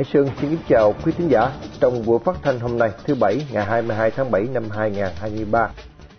Hải 0.00 0.04
Sơn 0.12 0.28
xin 0.40 0.50
kính 0.50 0.58
chào 0.68 0.94
quý 1.04 1.12
thính 1.18 1.28
giả 1.28 1.50
trong 1.80 2.06
buổi 2.06 2.18
phát 2.24 2.36
thanh 2.42 2.60
hôm 2.60 2.78
nay 2.78 2.90
thứ 3.04 3.14
Bảy 3.14 3.46
ngày 3.52 3.64
22 3.64 4.10
tháng 4.10 4.30
7 4.30 4.42
năm 4.42 4.62
2023 4.76 5.68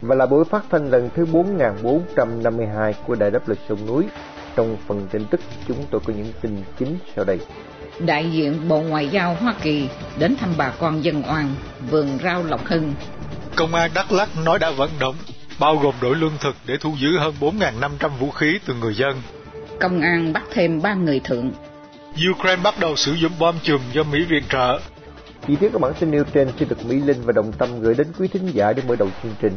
và 0.02 0.16
là 0.16 0.26
buổi 0.26 0.46
phát 0.46 0.64
thanh 0.72 0.90
lần 0.90 1.10
thứ 1.16 1.26
4452 1.26 2.94
của 3.08 3.16
Đài 3.16 3.32
Đáp 3.32 3.50
Lịch 3.50 3.60
Sông 3.70 3.88
Núi. 3.88 4.04
Trong 4.56 4.78
phần 4.88 5.08
tin 5.12 5.26
tức 5.26 5.42
chúng 5.68 5.86
tôi 5.92 6.02
có 6.06 6.14
những 6.18 6.34
tin 6.42 6.64
chính 6.80 6.98
sau 7.16 7.26
đây. 7.26 7.40
Đại 8.00 8.32
diện 8.32 8.68
Bộ 8.68 8.82
Ngoại 8.82 9.08
giao 9.08 9.36
Hoa 9.36 9.56
Kỳ 9.62 9.90
đến 10.20 10.36
thăm 10.40 10.50
bà 10.58 10.74
con 10.80 11.04
dân 11.04 11.24
oan 11.30 11.56
vườn 11.90 12.18
rau 12.24 12.44
Lộc 12.44 12.66
Hưng. 12.66 12.94
Công 13.56 13.76
an 13.76 13.92
Đắk 13.96 14.12
Lắk 14.12 14.30
nói 14.46 14.60
đã 14.60 14.72
vận 14.72 14.90
động, 15.00 15.16
bao 15.60 15.78
gồm 15.78 15.96
đổi 16.02 16.16
lương 16.16 16.38
thực 16.42 16.56
để 16.66 16.78
thu 16.82 16.94
giữ 16.98 17.18
hơn 17.20 17.34
4.500 17.40 18.10
vũ 18.20 18.30
khí 18.30 18.60
từ 18.66 18.74
người 18.74 18.94
dân. 18.94 19.22
Công 19.80 20.02
an 20.02 20.34
bắt 20.34 20.44
thêm 20.54 20.82
ba 20.82 20.94
người 20.94 21.20
thượng 21.20 21.52
Ukraine 22.12 22.62
bắt 22.64 22.74
đầu 22.80 22.96
sử 22.96 23.14
dụng 23.14 23.32
bom 23.40 23.56
chùm 23.64 23.82
do 23.94 24.04
Mỹ 24.04 24.26
viện 24.26 24.44
trợ. 24.50 24.80
Chi 25.48 25.56
tiết 25.56 25.70
các 25.74 25.82
bản 25.82 25.94
tin 26.00 26.12
nêu 26.12 26.24
trên 26.34 26.52
sẽ 26.60 26.66
được 26.66 26.86
Mỹ 26.86 27.00
Linh 27.00 27.22
và 27.24 27.32
Đồng 27.32 27.52
Tâm 27.52 27.82
gửi 27.82 27.96
đến 27.96 28.08
quý 28.20 28.28
thính 28.28 28.48
giả 28.54 28.74
để 28.74 28.84
mở 28.88 28.96
đầu 28.96 29.10
chương 29.24 29.36
trình. 29.42 29.54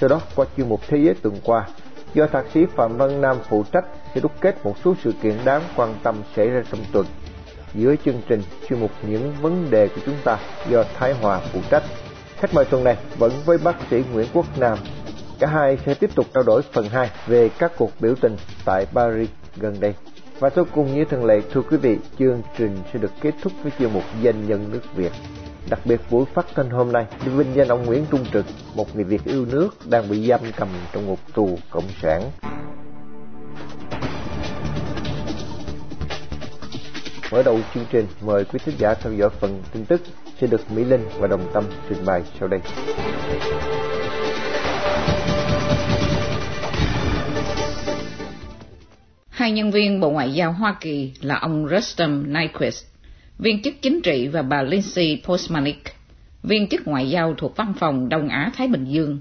Sau 0.00 0.08
đó, 0.08 0.20
qua 0.34 0.46
chuyên 0.56 0.68
mục 0.68 0.80
Thế 0.88 0.98
giới 0.98 1.14
tuần 1.14 1.34
qua, 1.44 1.66
do 2.14 2.26
thạc 2.26 2.44
sĩ 2.54 2.60
Phạm 2.76 2.96
Văn 2.96 3.20
Nam 3.20 3.36
phụ 3.48 3.64
trách 3.72 3.84
sẽ 4.14 4.20
đúc 4.20 4.32
kết 4.40 4.64
một 4.64 4.76
số 4.84 4.94
sự 5.04 5.12
kiện 5.22 5.34
đáng 5.44 5.62
quan 5.76 5.94
tâm 6.02 6.22
xảy 6.36 6.48
ra 6.48 6.62
trong 6.70 6.80
tuần. 6.92 7.06
Giữa 7.74 7.94
chương 8.04 8.22
trình, 8.28 8.42
chuyên 8.68 8.80
mục 8.80 8.90
những 9.02 9.34
vấn 9.40 9.70
đề 9.70 9.88
của 9.88 10.00
chúng 10.06 10.16
ta 10.24 10.38
do 10.70 10.84
Thái 10.98 11.12
Hòa 11.12 11.40
phụ 11.52 11.60
trách. 11.70 11.82
Khách 12.36 12.54
mời 12.54 12.64
tuần 12.64 12.84
này 12.84 12.96
vẫn 13.18 13.32
với 13.44 13.58
bác 13.58 13.76
sĩ 13.90 14.02
Nguyễn 14.12 14.26
Quốc 14.32 14.58
Nam. 14.58 14.78
Cả 15.38 15.46
hai 15.46 15.78
sẽ 15.86 15.94
tiếp 15.94 16.10
tục 16.14 16.26
trao 16.34 16.44
đổi 16.44 16.62
phần 16.72 16.88
2 16.88 17.10
về 17.26 17.48
các 17.58 17.72
cuộc 17.76 17.90
biểu 18.00 18.14
tình 18.20 18.36
tại 18.64 18.86
Paris 18.94 19.28
gần 19.56 19.80
đây. 19.80 19.94
Và 20.40 20.50
cuối 20.50 20.64
cùng 20.74 20.94
như 20.94 21.04
thường 21.04 21.24
lệ, 21.24 21.40
thưa 21.52 21.62
quý 21.70 21.76
vị, 21.76 21.98
chương 22.18 22.42
trình 22.58 22.76
sẽ 22.92 22.98
được 22.98 23.10
kết 23.20 23.34
thúc 23.42 23.52
với 23.62 23.72
chuyên 23.78 23.92
mục 23.92 24.02
danh 24.22 24.48
nhân 24.48 24.68
nước 24.72 24.80
Việt. 24.94 25.12
Đặc 25.70 25.80
biệt 25.84 26.00
buổi 26.10 26.24
phát 26.34 26.46
thanh 26.54 26.70
hôm 26.70 26.92
nay 26.92 27.06
để 27.24 27.32
vinh 27.32 27.54
danh 27.54 27.68
ông 27.68 27.86
Nguyễn 27.86 28.04
Trung 28.10 28.24
Trực, 28.32 28.46
một 28.74 28.96
người 28.96 29.04
Việt 29.04 29.24
yêu 29.24 29.44
nước 29.44 29.68
đang 29.90 30.08
bị 30.08 30.28
giam 30.28 30.40
cầm 30.56 30.68
trong 30.92 31.06
ngục 31.06 31.18
tù 31.34 31.58
cộng 31.70 31.88
sản. 32.02 32.30
Mở 37.32 37.42
đầu 37.42 37.58
chương 37.74 37.84
trình, 37.90 38.06
mời 38.20 38.44
quý 38.44 38.58
thính 38.64 38.74
giả 38.78 38.94
theo 38.94 39.12
dõi 39.12 39.30
phần 39.40 39.62
tin 39.72 39.84
tức 39.84 40.00
sẽ 40.40 40.46
được 40.46 40.70
Mỹ 40.70 40.84
Linh 40.84 41.04
và 41.18 41.26
Đồng 41.26 41.50
Tâm 41.52 41.64
trình 41.88 42.06
bày 42.06 42.22
sau 42.40 42.48
đây. 42.48 42.60
Hai 49.38 49.52
nhân 49.52 49.70
viên 49.70 50.00
Bộ 50.00 50.10
Ngoại 50.10 50.32
giao 50.32 50.52
Hoa 50.52 50.76
Kỳ 50.80 51.12
là 51.20 51.34
ông 51.34 51.68
Rustam 51.68 52.32
Nyquist, 52.32 52.84
viên 53.38 53.62
chức 53.62 53.74
chính 53.82 54.00
trị 54.00 54.28
và 54.28 54.42
bà 54.42 54.62
Lindsay 54.62 55.22
Postmanik, 55.24 55.82
viên 56.42 56.68
chức 56.68 56.86
ngoại 56.86 57.10
giao 57.10 57.34
thuộc 57.34 57.56
văn 57.56 57.72
phòng 57.78 58.08
Đông 58.08 58.28
Á-Thái 58.28 58.68
Bình 58.68 58.84
Dương, 58.84 59.18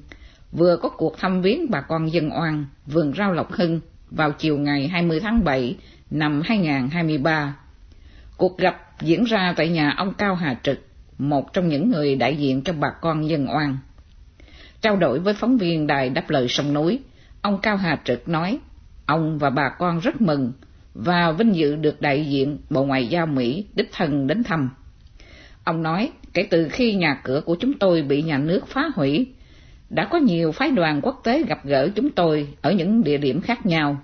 vừa 0.52 0.78
có 0.78 0.90
cuộc 0.90 1.18
thăm 1.18 1.42
viếng 1.42 1.72
bà 1.72 1.82
con 1.82 2.12
dân 2.12 2.30
oan 2.30 2.66
vườn 2.86 3.14
rau 3.18 3.34
Lộc 3.34 3.52
Hưng 3.52 3.80
vào 4.12 4.32
chiều 4.32 4.58
ngày 4.58 4.88
20 4.88 5.20
tháng 5.20 5.44
7 5.44 5.76
năm 6.12 6.42
2023. 6.46 7.56
Cuộc 8.38 8.58
gặp 8.58 9.02
diễn 9.02 9.24
ra 9.24 9.54
tại 9.58 9.70
nhà 9.70 9.94
ông 9.98 10.14
Cao 10.14 10.36
Hà 10.36 10.58
Trực, 10.64 10.80
một 11.18 11.54
trong 11.54 11.68
những 11.68 11.92
người 11.92 12.16
đại 12.16 12.36
diện 12.36 12.62
cho 12.62 12.74
bà 12.74 12.90
con 13.02 13.30
dân 13.30 13.48
oan. 13.56 13.78
Trao 14.82 14.96
đổi 14.96 15.20
với 15.20 15.34
phóng 15.34 15.58
viên 15.58 15.88
đài 15.88 16.10
đáp 16.10 16.30
lời 16.30 16.48
sông 16.50 16.74
núi, 16.74 17.00
ông 17.42 17.58
Cao 17.62 17.78
Hà 17.78 18.00
Trực 18.06 18.28
nói 18.28 18.60
Ông 19.08 19.38
và 19.38 19.50
bà 19.50 19.70
con 19.70 20.00
rất 20.00 20.22
mừng 20.22 20.52
và 20.94 21.32
vinh 21.32 21.56
dự 21.56 21.76
được 21.76 22.02
đại 22.02 22.26
diện 22.26 22.58
Bộ 22.70 22.86
Ngoại 22.86 23.08
giao 23.08 23.26
Mỹ 23.26 23.66
đích 23.76 23.90
thân 23.92 24.28
đến 24.28 24.44
thăm. 24.44 24.70
Ông 25.64 25.84
nói, 25.84 26.12
kể 26.34 26.48
từ 26.50 26.68
khi 26.70 26.94
nhà 26.94 27.22
cửa 27.24 27.42
của 27.46 27.56
chúng 27.56 27.74
tôi 27.80 28.02
bị 28.02 28.22
nhà 28.22 28.38
nước 28.38 28.68
phá 28.68 28.90
hủy, 28.96 29.28
đã 29.90 30.08
có 30.12 30.18
nhiều 30.18 30.52
phái 30.52 30.72
đoàn 30.72 31.02
quốc 31.02 31.22
tế 31.24 31.44
gặp 31.44 31.66
gỡ 31.66 31.90
chúng 31.96 32.10
tôi 32.10 32.48
ở 32.62 32.72
những 32.72 33.04
địa 33.04 33.18
điểm 33.18 33.42
khác 33.42 33.66
nhau. 33.66 33.98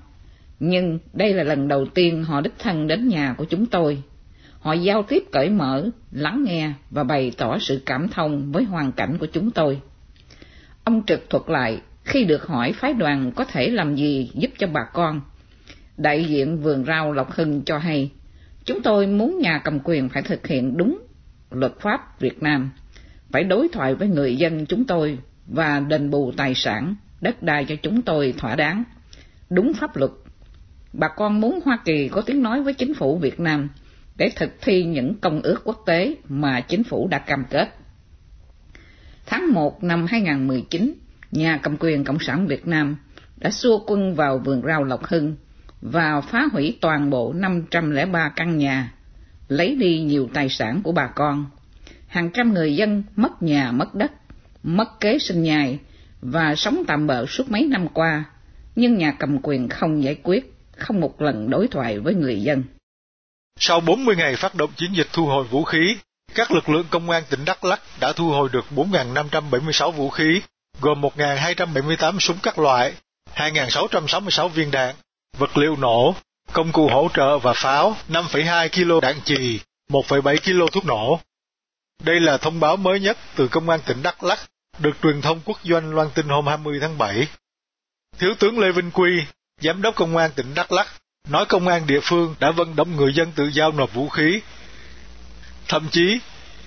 Nhưng 0.60 1.00
đây 1.14 1.34
là 1.34 1.44
lần 1.44 1.68
đầu 1.68 1.86
tiên 1.86 2.24
họ 2.24 2.42
đích 2.42 2.60
thân 2.60 2.88
đến 2.88 3.08
nhà 3.08 3.36
của 3.38 3.46
chúng 3.46 3.66
tôi. 3.66 4.04
Họ 4.60 4.74
giao 4.74 5.04
tiếp 5.04 5.24
cởi 5.32 5.50
mở, 5.50 5.90
lắng 6.12 6.44
nghe 6.48 6.72
và 6.90 7.04
bày 7.04 7.32
tỏ 7.38 7.58
sự 7.60 7.82
cảm 7.86 8.08
thông 8.10 8.52
với 8.52 8.64
hoàn 8.64 8.92
cảnh 8.92 9.18
của 9.20 9.28
chúng 9.34 9.52
tôi. 9.52 9.80
Ông 10.84 11.06
trực 11.06 11.30
thuật 11.30 11.44
lại 11.48 11.82
khi 12.04 12.24
được 12.24 12.48
hỏi 12.48 12.74
phái 12.74 12.94
đoàn 12.94 13.32
có 13.36 13.46
thể 13.46 13.70
làm 13.70 13.96
gì 13.96 14.32
giúp 14.34 14.52
cho 14.58 14.68
bà 14.68 14.82
con, 14.94 15.22
đại 15.98 16.26
diện 16.26 16.58
vườn 16.58 16.86
rau 16.86 17.12
Lộc 17.12 17.32
Hưng 17.32 17.62
cho 17.66 17.78
hay, 17.78 18.12
chúng 18.66 18.82
tôi 18.82 19.08
muốn 19.08 19.40
nhà 19.40 19.62
cầm 19.64 19.80
quyền 19.84 20.10
phải 20.10 20.24
thực 20.24 20.48
hiện 20.48 20.78
đúng 20.78 21.00
luật 21.52 21.80
pháp 21.80 22.20
Việt 22.20 22.44
Nam, 22.44 22.72
phải 23.32 23.44
đối 23.44 23.68
thoại 23.68 23.96
với 23.96 24.08
người 24.08 24.36
dân 24.36 24.66
chúng 24.66 24.86
tôi 24.86 25.18
và 25.48 25.80
đền 25.80 26.10
bù 26.10 26.32
tài 26.32 26.54
sản, 26.56 26.96
đất 27.22 27.44
đai 27.44 27.66
cho 27.66 27.76
chúng 27.76 28.02
tôi 28.02 28.34
thỏa 28.38 28.56
đáng, 28.56 28.84
đúng 29.50 29.74
pháp 29.74 29.98
luật. 29.98 30.12
Bà 30.94 31.08
con 31.08 31.42
muốn 31.42 31.60
Hoa 31.66 31.80
Kỳ 31.86 32.08
có 32.08 32.22
tiếng 32.22 32.44
nói 32.44 32.64
với 32.64 32.74
chính 32.74 32.94
phủ 32.94 33.18
Việt 33.18 33.40
Nam 33.40 33.70
để 34.16 34.30
thực 34.36 34.62
thi 34.62 34.84
những 34.84 35.16
công 35.16 35.42
ước 35.42 35.62
quốc 35.64 35.84
tế 35.86 36.16
mà 36.28 36.62
chính 36.62 36.84
phủ 36.84 37.08
đã 37.08 37.20
cam 37.20 37.46
kết. 37.50 37.76
Tháng 39.26 39.54
1 39.54 39.84
năm 39.84 40.06
2019, 40.10 40.94
nhà 41.34 41.60
cầm 41.64 41.78
quyền 41.80 42.04
Cộng 42.04 42.20
sản 42.20 42.48
Việt 42.48 42.68
Nam 42.68 42.96
đã 43.38 43.52
xua 43.52 43.80
quân 43.88 44.16
vào 44.16 44.38
vườn 44.38 44.62
rau 44.68 44.84
Lộc 44.84 45.06
Hưng 45.06 45.36
và 45.82 46.22
phá 46.22 46.46
hủy 46.52 46.78
toàn 46.82 47.10
bộ 47.10 47.34
503 47.34 48.32
căn 48.36 48.58
nhà, 48.58 48.94
lấy 49.48 49.76
đi 49.76 50.00
nhiều 50.00 50.30
tài 50.34 50.50
sản 50.50 50.82
của 50.84 50.92
bà 50.92 51.08
con. 51.08 51.46
Hàng 52.08 52.30
trăm 52.34 52.54
người 52.54 52.76
dân 52.76 53.04
mất 53.16 53.44
nhà 53.44 53.72
mất 53.72 53.96
đất, 53.96 54.12
mất 54.64 55.00
kế 55.00 55.20
sinh 55.20 55.44
nhai 55.44 55.80
và 56.22 56.56
sống 56.56 56.84
tạm 56.88 57.08
bỡ 57.08 57.26
suốt 57.26 57.52
mấy 57.52 57.66
năm 57.66 57.88
qua, 57.88 58.24
nhưng 58.76 58.98
nhà 58.98 59.12
cầm 59.12 59.40
quyền 59.44 59.70
không 59.70 60.04
giải 60.04 60.16
quyết, 60.24 60.54
không 60.78 61.00
một 61.00 61.22
lần 61.22 61.50
đối 61.50 61.68
thoại 61.68 62.00
với 62.00 62.16
người 62.16 62.42
dân. 62.42 62.64
Sau 63.60 63.80
40 63.80 64.16
ngày 64.16 64.36
phát 64.36 64.56
động 64.56 64.70
chiến 64.76 64.90
dịch 64.96 65.08
thu 65.14 65.26
hồi 65.26 65.46
vũ 65.52 65.64
khí, 65.64 65.98
các 66.36 66.52
lực 66.52 66.70
lượng 66.70 66.86
công 66.90 67.10
an 67.10 67.24
tỉnh 67.30 67.46
Đắk 67.46 67.66
Lắk 67.66 67.82
đã 68.02 68.14
thu 68.16 68.30
hồi 68.30 68.50
được 68.54 68.66
4.576 68.76 69.92
vũ 69.92 70.10
khí, 70.10 70.42
gồm 70.82 71.02
1.278 71.02 72.20
súng 72.20 72.38
các 72.44 72.60
loại, 72.60 72.94
2.666 73.36 74.48
viên 74.48 74.72
đạn, 74.72 74.96
vật 75.38 75.58
liệu 75.58 75.76
nổ, 75.76 76.16
công 76.54 76.72
cụ 76.72 76.90
hỗ 76.90 77.10
trợ 77.14 77.38
và 77.38 77.54
pháo, 77.54 77.96
5,2 78.10 78.70
kg 78.70 79.02
đạn 79.02 79.22
chì, 79.26 79.60
1,7 79.90 80.38
kg 80.38 80.72
thuốc 80.72 80.86
nổ. 80.86 81.20
Đây 82.04 82.20
là 82.20 82.38
thông 82.38 82.60
báo 82.60 82.78
mới 82.78 83.00
nhất 83.00 83.18
từ 83.36 83.48
Công 83.48 83.70
an 83.70 83.80
tỉnh 83.86 84.04
Đắk 84.04 84.24
Lắk, 84.24 84.40
được 84.80 84.94
truyền 85.04 85.22
thông 85.22 85.40
quốc 85.46 85.60
doanh 85.64 85.94
loan 85.94 86.10
tin 86.16 86.28
hôm 86.28 86.48
20 86.48 86.80
tháng 86.82 86.98
7. 86.98 87.28
Thiếu 88.20 88.34
tướng 88.40 88.60
Lê 88.60 88.72
Vinh 88.72 88.92
Quy, 88.92 89.24
Giám 89.62 89.82
đốc 89.82 89.96
Công 89.96 90.18
an 90.18 90.32
tỉnh 90.36 90.54
Đắk 90.54 90.72
Lắk, 90.72 90.88
nói 91.28 91.46
công 91.46 91.68
an 91.68 91.88
địa 91.88 92.00
phương 92.04 92.36
đã 92.40 92.52
vận 92.52 92.76
động 92.76 92.96
người 92.96 93.14
dân 93.14 93.32
tự 93.36 93.52
giao 93.54 93.72
nộp 93.72 93.94
vũ 93.94 94.10
khí. 94.10 94.42
Thậm 95.68 95.88
chí, 95.92 96.20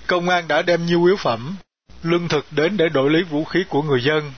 công 0.07 0.29
an 0.29 0.47
đã 0.47 0.61
đem 0.61 0.85
nhu 0.85 1.05
yếu 1.05 1.15
phẩm, 1.17 1.55
lương 2.03 2.27
thực 2.27 2.45
đến 2.51 2.77
để 2.77 2.89
đổi 2.89 3.09
lấy 3.09 3.23
vũ 3.23 3.43
khí 3.43 3.63
của 3.69 3.81
người 3.81 4.03
dân. 4.03 4.33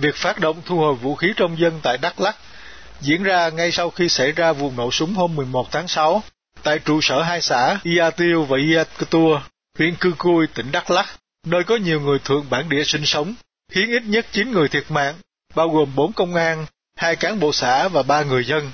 Việc 0.00 0.14
phát 0.14 0.40
động 0.40 0.62
thu 0.66 0.76
hồi 0.76 0.94
vũ 0.94 1.14
khí 1.14 1.32
trong 1.36 1.58
dân 1.58 1.80
tại 1.82 1.98
Đắk 1.98 2.20
Lắk 2.20 2.36
diễn 3.00 3.22
ra 3.22 3.48
ngay 3.48 3.72
sau 3.72 3.90
khi 3.90 4.08
xảy 4.08 4.32
ra 4.32 4.52
vụ 4.52 4.72
nổ 4.76 4.90
súng 4.90 5.14
hôm 5.14 5.36
11 5.36 5.72
tháng 5.72 5.88
6 5.88 6.22
tại 6.62 6.78
trụ 6.78 7.00
sở 7.00 7.22
hai 7.22 7.40
xã 7.40 7.78
Ia 7.82 8.10
Tiêu 8.16 8.44
và 8.44 8.58
Ia 8.58 8.84
Tua, 9.10 9.40
huyện 9.78 9.94
Cư 9.94 10.12
Cui, 10.18 10.46
tỉnh 10.46 10.72
Đắk 10.72 10.90
Lắk, 10.90 11.06
nơi 11.46 11.64
có 11.64 11.76
nhiều 11.76 12.00
người 12.00 12.18
thượng 12.18 12.50
bản 12.50 12.68
địa 12.68 12.84
sinh 12.84 13.06
sống, 13.06 13.34
khiến 13.70 13.90
ít 13.90 14.02
nhất 14.02 14.26
9 14.32 14.52
người 14.52 14.68
thiệt 14.68 14.84
mạng, 14.88 15.14
bao 15.54 15.68
gồm 15.68 15.94
4 15.94 16.12
công 16.12 16.34
an, 16.34 16.66
hai 16.96 17.16
cán 17.16 17.40
bộ 17.40 17.52
xã 17.52 17.88
và 17.88 18.02
3 18.02 18.22
người 18.22 18.44
dân. 18.44 18.72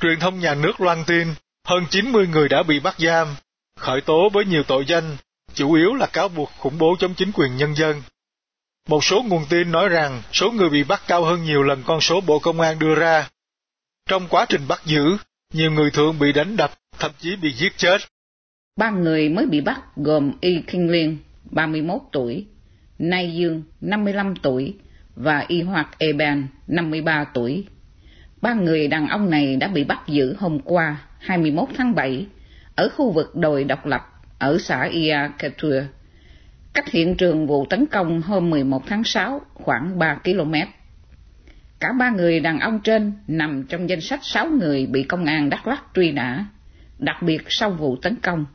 Truyền 0.00 0.20
thông 0.20 0.40
nhà 0.40 0.54
nước 0.54 0.80
loan 0.80 1.04
tin, 1.04 1.34
hơn 1.64 1.86
90 1.90 2.26
người 2.26 2.48
đã 2.48 2.62
bị 2.62 2.80
bắt 2.80 2.94
giam, 2.98 3.36
khởi 3.78 4.00
tố 4.00 4.28
với 4.32 4.44
nhiều 4.44 4.62
tội 4.62 4.84
danh, 4.86 5.16
chủ 5.58 5.72
yếu 5.72 5.94
là 5.94 6.06
cáo 6.06 6.28
buộc 6.28 6.50
khủng 6.58 6.78
bố 6.78 6.96
chống 6.98 7.14
chính 7.14 7.32
quyền 7.32 7.56
nhân 7.56 7.74
dân. 7.74 8.02
Một 8.88 9.04
số 9.04 9.22
nguồn 9.22 9.42
tin 9.50 9.72
nói 9.72 9.88
rằng 9.88 10.22
số 10.32 10.50
người 10.50 10.70
bị 10.70 10.84
bắt 10.84 11.02
cao 11.06 11.24
hơn 11.24 11.44
nhiều 11.44 11.62
lần 11.62 11.82
con 11.86 12.00
số 12.00 12.20
Bộ 12.20 12.38
Công 12.38 12.60
an 12.60 12.78
đưa 12.78 12.94
ra. 12.94 13.28
Trong 14.08 14.26
quá 14.30 14.46
trình 14.48 14.60
bắt 14.68 14.80
giữ, 14.84 15.16
nhiều 15.52 15.70
người 15.70 15.90
thường 15.90 16.18
bị 16.18 16.32
đánh 16.32 16.56
đập, 16.56 16.70
thậm 16.98 17.10
chí 17.18 17.36
bị 17.36 17.52
giết 17.52 17.72
chết. 17.76 17.98
Ba 18.76 18.90
người 18.90 19.28
mới 19.28 19.46
bị 19.46 19.60
bắt 19.60 19.80
gồm 19.96 20.32
Y 20.40 20.62
Kinh 20.66 20.90
Liên, 20.90 21.18
31 21.44 22.00
tuổi, 22.12 22.46
Nay 22.98 23.34
Dương, 23.34 23.62
55 23.80 24.34
tuổi 24.36 24.74
và 25.14 25.44
Y 25.48 25.62
Hoạt 25.62 25.98
Eban, 25.98 26.46
53 26.66 27.24
tuổi. 27.34 27.64
Ba 28.40 28.54
người 28.54 28.88
đàn 28.88 29.08
ông 29.08 29.30
này 29.30 29.56
đã 29.56 29.68
bị 29.68 29.84
bắt 29.84 30.00
giữ 30.06 30.34
hôm 30.38 30.58
qua, 30.60 31.02
21 31.18 31.68
tháng 31.76 31.94
7, 31.94 32.26
ở 32.76 32.88
khu 32.96 33.12
vực 33.12 33.36
đồi 33.36 33.64
độc 33.64 33.86
lập 33.86 34.17
ở 34.38 34.58
xã 34.58 34.84
Ia 34.84 35.18
Ketua, 35.38 35.82
cách 36.74 36.90
hiện 36.90 37.16
trường 37.16 37.46
vụ 37.46 37.66
tấn 37.70 37.86
công 37.86 38.22
hôm 38.22 38.50
11 38.50 38.86
tháng 38.86 39.04
6 39.04 39.40
khoảng 39.54 39.98
3 39.98 40.18
km. 40.24 40.54
Cả 41.80 41.92
ba 41.98 42.10
người 42.10 42.40
đàn 42.40 42.60
ông 42.60 42.80
trên 42.80 43.12
nằm 43.26 43.64
trong 43.68 43.88
danh 43.88 44.00
sách 44.00 44.20
6 44.22 44.50
người 44.50 44.86
bị 44.86 45.02
công 45.02 45.24
an 45.24 45.50
Đắk 45.50 45.66
Lắk 45.66 45.84
truy 45.94 46.12
nã, 46.12 46.44
đặc 46.98 47.22
biệt 47.22 47.42
sau 47.48 47.70
vụ 47.70 47.96
tấn 47.96 48.16
công 48.16 48.46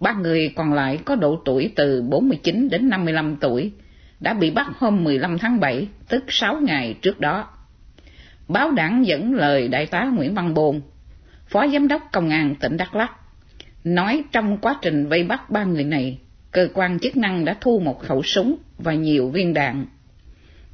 Ba 0.00 0.12
người 0.12 0.52
còn 0.56 0.72
lại 0.72 0.98
có 1.04 1.16
độ 1.16 1.42
tuổi 1.44 1.72
từ 1.76 2.02
49 2.02 2.68
đến 2.68 2.88
55 2.88 3.36
tuổi, 3.40 3.72
đã 4.20 4.34
bị 4.34 4.50
bắt 4.50 4.66
hôm 4.78 5.04
15 5.04 5.38
tháng 5.38 5.60
7, 5.60 5.88
tức 6.08 6.24
6 6.28 6.60
ngày 6.60 6.96
trước 7.02 7.20
đó. 7.20 7.48
Báo 8.48 8.70
đảng 8.70 9.06
dẫn 9.06 9.34
lời 9.34 9.68
Đại 9.68 9.86
tá 9.86 10.04
Nguyễn 10.04 10.34
Văn 10.34 10.54
Bồn, 10.54 10.80
Phó 11.46 11.66
Giám 11.68 11.88
đốc 11.88 12.02
Công 12.12 12.30
an 12.30 12.54
tỉnh 12.54 12.76
Đắk 12.76 12.94
Lắk, 12.94 13.12
nói 13.84 14.24
trong 14.32 14.58
quá 14.58 14.78
trình 14.82 15.08
vây 15.08 15.22
bắt 15.22 15.50
ba 15.50 15.64
người 15.64 15.84
này, 15.84 16.18
cơ 16.52 16.68
quan 16.74 16.98
chức 16.98 17.16
năng 17.16 17.44
đã 17.44 17.56
thu 17.60 17.78
một 17.78 18.02
khẩu 18.02 18.22
súng 18.22 18.56
và 18.78 18.94
nhiều 18.94 19.28
viên 19.28 19.54
đạn. 19.54 19.86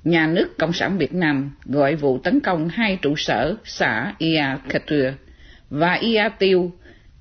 Nhà 0.05 0.27
nước 0.27 0.59
Cộng 0.59 0.73
sản 0.73 0.99
Việt 0.99 1.15
Nam 1.15 1.51
gọi 1.65 1.97
vụ 1.97 2.19
tấn 2.19 2.41
công 2.41 2.69
hai 2.69 2.99
trụ 3.03 3.15
sở 3.17 3.57
xã 3.65 4.15
Ia 4.19 4.45
Katua 4.69 5.11
và 5.71 5.93
Ia 5.93 6.29
Tiêu 6.39 6.73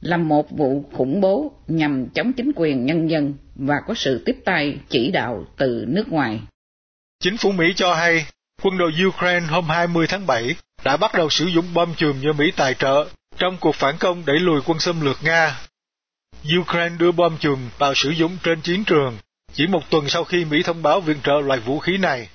là 0.02 0.18
một 0.18 0.52
vụ 0.52 0.86
khủng 0.94 1.22
bố 1.22 1.52
nhằm 1.68 2.08
chống 2.10 2.34
chính 2.34 2.52
quyền 2.56 2.86
nhân 2.86 3.10
dân 3.10 3.34
và 3.56 3.76
có 3.88 3.94
sự 3.94 4.24
tiếp 4.26 4.38
tay 4.46 4.78
chỉ 4.90 5.12
đạo 5.12 5.46
từ 5.58 5.86
nước 5.88 6.10
ngoài. 6.10 6.40
Chính 7.20 7.38
phủ 7.38 7.52
Mỹ 7.52 7.66
cho 7.76 7.94
hay, 7.94 8.26
quân 8.62 8.78
đội 8.78 8.92
Ukraine 9.08 9.46
hôm 9.50 9.66
20 9.66 10.08
tháng 10.08 10.28
7 10.28 10.56
đã 10.86 10.98
bắt 10.98 11.12
đầu 11.14 11.30
sử 11.30 11.46
dụng 11.46 11.66
bom 11.74 11.94
chùm 11.98 12.22
do 12.22 12.34
Mỹ 12.34 12.52
tài 12.58 12.74
trợ 12.74 13.06
trong 13.38 13.58
cuộc 13.60 13.76
phản 13.76 13.96
công 14.00 14.24
đẩy 14.26 14.40
lùi 14.40 14.62
quân 14.66 14.80
xâm 14.80 15.02
lược 15.02 15.18
Nga. 15.24 15.56
Ukraine 16.60 16.96
đưa 17.00 17.12
bom 17.12 17.38
chùm 17.40 17.70
vào 17.78 17.94
sử 17.96 18.10
dụng 18.10 18.38
trên 18.44 18.62
chiến 18.62 18.84
trường 18.84 19.18
chỉ 19.54 19.68
một 19.68 19.90
tuần 19.90 20.10
sau 20.10 20.24
khi 20.24 20.46
Mỹ 20.46 20.64
thông 20.64 20.82
báo 20.82 21.02
viện 21.02 21.18
trợ 21.24 21.34
loại 21.44 21.60
vũ 21.60 21.80
khí 21.80 21.98
này. 21.98 22.30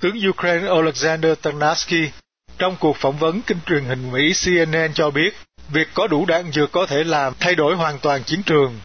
Tướng 0.00 0.28
Ukraine 0.28 0.68
Alexander 0.68 1.38
Tarnaski 1.42 2.10
trong 2.58 2.76
cuộc 2.80 2.96
phỏng 2.96 3.18
vấn 3.18 3.42
kênh 3.42 3.58
truyền 3.66 3.84
hình 3.84 4.12
Mỹ 4.12 4.32
CNN 4.44 4.94
cho 4.94 5.10
biết 5.10 5.34
việc 5.68 5.88
có 5.94 6.06
đủ 6.06 6.26
đạn 6.26 6.52
dược 6.52 6.72
có 6.72 6.86
thể 6.86 7.04
làm 7.04 7.32
thay 7.40 7.54
đổi 7.54 7.76
hoàn 7.76 7.98
toàn 7.98 8.24
chiến 8.24 8.42
trường. 8.42 8.80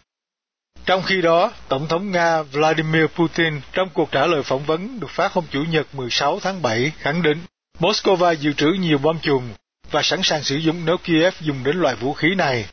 Trong 0.86 1.02
khi 1.02 1.22
đó, 1.22 1.52
Tổng 1.68 1.88
thống 1.88 2.10
Nga 2.10 2.42
Vladimir 2.42 3.06
Putin 3.06 3.60
trong 3.72 3.88
cuộc 3.94 4.12
trả 4.12 4.26
lời 4.26 4.42
phỏng 4.42 4.64
vấn 4.64 5.00
được 5.00 5.10
phát 5.10 5.32
hôm 5.32 5.44
Chủ 5.50 5.64
nhật 5.70 5.94
16 5.94 6.40
tháng 6.40 6.62
7 6.62 6.92
khẳng 6.98 7.22
định 7.22 7.38
Moscow 7.78 8.34
dự 8.34 8.52
trữ 8.52 8.66
nhiều 8.66 8.98
bom 8.98 9.18
chùm 9.22 9.48
và 9.90 10.02
sẵn 10.02 10.20
sàng 10.22 10.42
sử 10.42 10.56
dụng 10.56 10.84
nếu 10.84 10.96
Kiev 10.96 11.34
dùng 11.40 11.64
đến 11.64 11.76
loại 11.76 11.96
vũ 11.96 12.12
khí 12.12 12.34
này. 12.34 12.66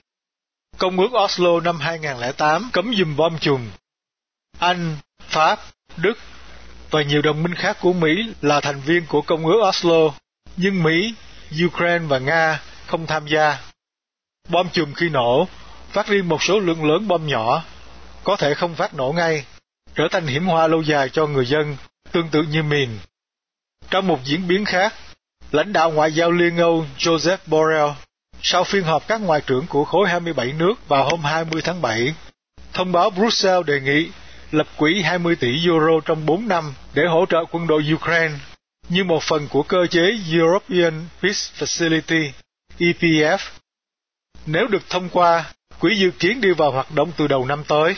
Công 0.77 0.99
ước 0.99 1.11
Oslo 1.23 1.59
năm 1.59 1.79
2008 1.79 2.69
cấm 2.73 2.91
dùng 2.91 3.15
bom 3.15 3.37
chùm. 3.39 3.69
Anh, 4.59 4.97
Pháp, 5.19 5.59
Đức 5.97 6.17
và 6.89 7.03
nhiều 7.03 7.21
đồng 7.21 7.43
minh 7.43 7.55
khác 7.55 7.77
của 7.81 7.93
Mỹ 7.93 8.33
là 8.41 8.61
thành 8.61 8.81
viên 8.81 9.05
của 9.05 9.21
Công 9.21 9.45
ước 9.45 9.67
Oslo, 9.69 10.13
nhưng 10.57 10.83
Mỹ, 10.83 11.15
Ukraine 11.65 12.05
và 12.05 12.19
Nga 12.19 12.61
không 12.87 13.07
tham 13.07 13.27
gia. 13.27 13.59
Bom 14.49 14.69
chùm 14.69 14.93
khi 14.93 15.09
nổ, 15.09 15.47
phát 15.91 16.07
riêng 16.07 16.29
một 16.29 16.43
số 16.43 16.59
lượng 16.59 16.85
lớn 16.85 17.07
bom 17.07 17.27
nhỏ, 17.27 17.63
có 18.23 18.35
thể 18.35 18.53
không 18.53 18.75
phát 18.75 18.93
nổ 18.93 19.11
ngay, 19.11 19.45
trở 19.95 20.03
thành 20.11 20.27
hiểm 20.27 20.45
họa 20.45 20.67
lâu 20.67 20.81
dài 20.81 21.09
cho 21.09 21.27
người 21.27 21.45
dân, 21.45 21.77
tương 22.11 22.29
tự 22.29 22.43
như 22.43 22.63
mìn. 22.63 22.89
Trong 23.89 24.07
một 24.07 24.19
diễn 24.23 24.47
biến 24.47 24.65
khác, 24.65 24.93
lãnh 25.51 25.73
đạo 25.73 25.91
ngoại 25.91 26.11
giao 26.11 26.31
Liên 26.31 26.57
Âu 26.57 26.85
Joseph 26.97 27.37
Borrell 27.47 27.89
sau 28.45 28.63
phiên 28.63 28.83
họp 28.83 29.07
các 29.07 29.21
ngoại 29.21 29.41
trưởng 29.47 29.67
của 29.67 29.85
khối 29.85 30.09
27 30.09 30.53
nước 30.53 30.87
vào 30.87 31.03
hôm 31.09 31.19
20 31.23 31.61
tháng 31.61 31.81
7, 31.81 32.13
thông 32.73 32.91
báo 32.91 33.09
Brussels 33.09 33.65
đề 33.65 33.79
nghị 33.81 34.09
lập 34.51 34.67
quỹ 34.77 35.01
20 35.01 35.35
tỷ 35.35 35.65
euro 35.65 35.99
trong 36.05 36.25
4 36.25 36.47
năm 36.47 36.73
để 36.93 37.03
hỗ 37.05 37.25
trợ 37.29 37.45
quân 37.51 37.67
đội 37.67 37.83
Ukraine 37.93 38.35
như 38.89 39.03
một 39.03 39.23
phần 39.23 39.47
của 39.47 39.63
cơ 39.63 39.87
chế 39.87 40.17
European 40.31 40.93
Peace 41.21 41.39
Facility 41.59 42.29
EPF. 42.79 43.37
Nếu 44.45 44.67
được 44.67 44.89
thông 44.89 45.09
qua, 45.09 45.53
quỹ 45.79 45.95
dự 45.95 46.11
kiến 46.19 46.41
đi 46.41 46.49
vào 46.57 46.71
hoạt 46.71 46.91
động 46.91 47.11
từ 47.17 47.27
đầu 47.27 47.45
năm 47.45 47.63
tới. 47.67 47.95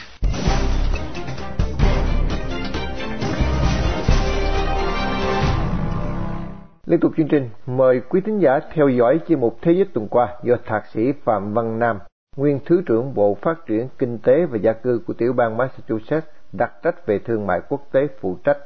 Liên 6.85 6.99
tục 6.99 7.11
chương 7.17 7.27
trình, 7.27 7.49
mời 7.65 8.01
quý 8.09 8.21
thính 8.21 8.39
giả 8.39 8.59
theo 8.73 8.89
dõi 8.89 9.19
chuyên 9.27 9.39
mục 9.39 9.57
Thế 9.61 9.71
giới 9.71 9.85
tuần 9.93 10.07
qua 10.07 10.35
do 10.43 10.55
Thạc 10.65 10.85
sĩ 10.85 11.11
Phạm 11.11 11.53
Văn 11.53 11.79
Nam, 11.79 11.99
nguyên 12.37 12.59
Thứ 12.65 12.81
trưởng 12.85 13.13
Bộ 13.13 13.37
Phát 13.41 13.65
triển 13.65 13.87
Kinh 13.97 14.17
tế 14.23 14.45
và 14.45 14.57
Gia 14.57 14.73
cư 14.73 15.01
của 15.07 15.13
tiểu 15.13 15.33
bang 15.33 15.57
Massachusetts, 15.57 16.27
đặc 16.53 16.73
trách 16.83 17.07
về 17.07 17.19
thương 17.19 17.47
mại 17.47 17.61
quốc 17.69 17.81
tế 17.91 18.07
phụ 18.19 18.37
trách. 18.43 18.57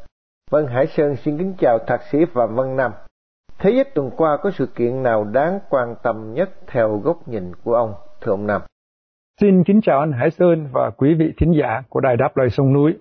Vân 0.51 0.67
Hải 0.67 0.87
Sơn 0.87 1.15
xin 1.15 1.37
kính 1.37 1.53
chào 1.59 1.79
Thạc 1.87 2.01
sĩ 2.11 2.25
Phạm 2.33 2.55
Văn 2.55 2.75
Nam. 2.75 2.91
Thế 3.59 3.71
giới 3.71 3.83
tuần 3.83 4.11
qua 4.17 4.37
có 4.37 4.51
sự 4.51 4.65
kiện 4.65 5.03
nào 5.03 5.23
đáng 5.23 5.59
quan 5.69 5.95
tâm 6.03 6.33
nhất 6.33 6.49
theo 6.67 6.97
góc 6.97 7.27
nhìn 7.27 7.51
của 7.63 7.73
ông, 7.75 7.93
thưa 8.21 8.31
ông 8.31 8.47
Nam? 8.47 8.61
Xin 9.41 9.63
kính 9.63 9.81
chào 9.81 9.99
anh 9.99 10.11
Hải 10.11 10.31
Sơn 10.31 10.67
và 10.71 10.89
quý 10.89 11.13
vị 11.13 11.33
thính 11.37 11.53
giả 11.59 11.83
của 11.89 11.99
Đài 11.99 12.17
Đáp 12.17 12.37
Lời 12.37 12.49
Sông 12.49 12.73
Núi. 12.73 12.97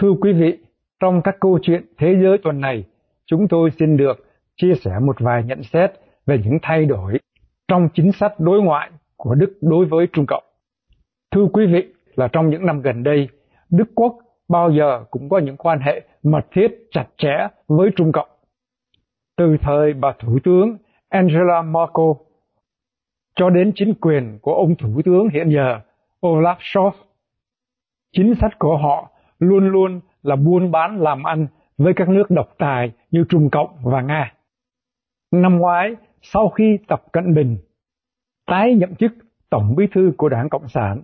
Thưa 0.00 0.10
quý 0.20 0.32
vị, 0.32 0.58
trong 1.00 1.22
các 1.22 1.36
câu 1.40 1.58
chuyện 1.62 1.86
thế 1.98 2.18
giới 2.22 2.38
tuần 2.42 2.60
này, 2.60 2.84
chúng 3.30 3.48
tôi 3.48 3.70
xin 3.70 3.96
được 3.96 4.26
chia 4.56 4.74
sẻ 4.74 4.98
một 5.00 5.16
vài 5.20 5.44
nhận 5.44 5.62
xét 5.62 5.92
về 6.26 6.40
những 6.44 6.58
thay 6.62 6.84
đổi 6.84 7.18
trong 7.68 7.88
chính 7.94 8.12
sách 8.12 8.40
đối 8.40 8.62
ngoại 8.62 8.90
của 9.16 9.34
Đức 9.34 9.58
đối 9.60 9.86
với 9.86 10.06
Trung 10.12 10.26
Cộng. 10.26 10.44
Thưa 11.30 11.46
quý 11.52 11.66
vị, 11.66 11.92
là 12.14 12.28
trong 12.28 12.50
những 12.50 12.66
năm 12.66 12.82
gần 12.82 13.02
đây, 13.02 13.28
Đức 13.70 13.84
Quốc 13.94 14.18
bao 14.48 14.70
giờ 14.70 15.04
cũng 15.10 15.28
có 15.28 15.38
những 15.38 15.56
quan 15.56 15.80
hệ 15.80 16.02
mật 16.22 16.46
thiết 16.52 16.88
chặt 16.90 17.06
chẽ 17.16 17.48
với 17.68 17.90
Trung 17.96 18.12
Cộng. 18.12 18.28
Từ 19.36 19.56
thời 19.62 19.92
bà 19.92 20.12
Thủ 20.18 20.38
tướng 20.44 20.76
Angela 21.08 21.62
Merkel 21.62 22.12
cho 23.34 23.50
đến 23.50 23.72
chính 23.74 23.94
quyền 23.94 24.38
của 24.42 24.54
ông 24.54 24.74
Thủ 24.76 25.00
tướng 25.04 25.28
hiện 25.28 25.50
giờ 25.50 25.80
Olaf 26.22 26.56
Scholz, 26.56 26.92
chính 28.12 28.34
sách 28.34 28.58
của 28.58 28.76
họ 28.76 29.10
luôn 29.38 29.68
luôn 29.68 30.00
là 30.22 30.36
buôn 30.36 30.70
bán 30.70 31.00
làm 31.00 31.22
ăn 31.22 31.46
với 31.80 31.94
các 31.96 32.08
nước 32.08 32.30
độc 32.30 32.48
tài 32.58 32.92
như 33.10 33.24
Trung 33.28 33.50
Cộng 33.50 33.70
và 33.82 34.02
Nga. 34.02 34.32
Năm 35.32 35.58
ngoái, 35.58 35.96
sau 36.22 36.48
khi 36.48 36.78
Tập 36.88 37.02
Cận 37.12 37.34
Bình 37.34 37.58
tái 38.46 38.74
nhậm 38.74 38.94
chức 38.94 39.12
Tổng 39.50 39.74
bí 39.76 39.86
thư 39.94 40.12
của 40.16 40.28
Đảng 40.28 40.48
Cộng 40.48 40.68
sản, 40.68 41.02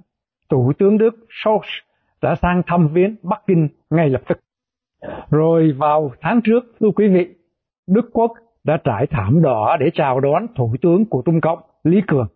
Thủ 0.50 0.72
tướng 0.78 0.98
Đức 0.98 1.14
Scholz 1.28 1.82
đã 2.22 2.34
sang 2.42 2.62
thăm 2.66 2.88
viếng 2.92 3.16
Bắc 3.22 3.42
Kinh 3.46 3.68
ngay 3.90 4.08
lập 4.08 4.20
tức. 4.28 4.38
Rồi 5.30 5.72
vào 5.78 6.10
tháng 6.20 6.40
trước, 6.44 6.64
thưa 6.80 6.90
quý 6.96 7.08
vị, 7.08 7.34
Đức 7.86 8.10
Quốc 8.12 8.32
đã 8.64 8.78
trải 8.84 9.06
thảm 9.10 9.42
đỏ 9.42 9.76
để 9.80 9.90
chào 9.94 10.20
đón 10.20 10.46
Thủ 10.56 10.74
tướng 10.82 11.04
của 11.04 11.22
Trung 11.26 11.40
Cộng 11.40 11.58
Lý 11.84 12.00
Cường. 12.06 12.28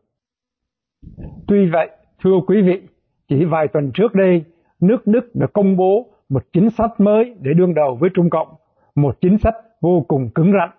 Tuy 1.49 1.71
vậy, 1.71 1.91
thưa 2.25 2.41
quý 2.47 2.63
vị, 2.63 2.81
chỉ 3.29 3.45
vài 3.45 3.69
tuần 3.69 3.91
trước 3.95 4.15
đây, 4.15 4.45
nước 4.81 5.07
Đức 5.07 5.31
đã 5.35 5.47
công 5.53 5.77
bố 5.77 6.07
một 6.31 6.43
chính 6.53 6.71
sách 6.71 7.01
mới 7.01 7.35
để 7.41 7.51
đương 7.57 7.75
đầu 7.75 7.97
với 8.01 8.11
Trung 8.15 8.31
Cộng, 8.31 8.49
một 8.95 9.17
chính 9.21 9.39
sách 9.39 9.55
vô 9.81 10.05
cùng 10.09 10.31
cứng 10.35 10.53
rắn. 10.53 10.71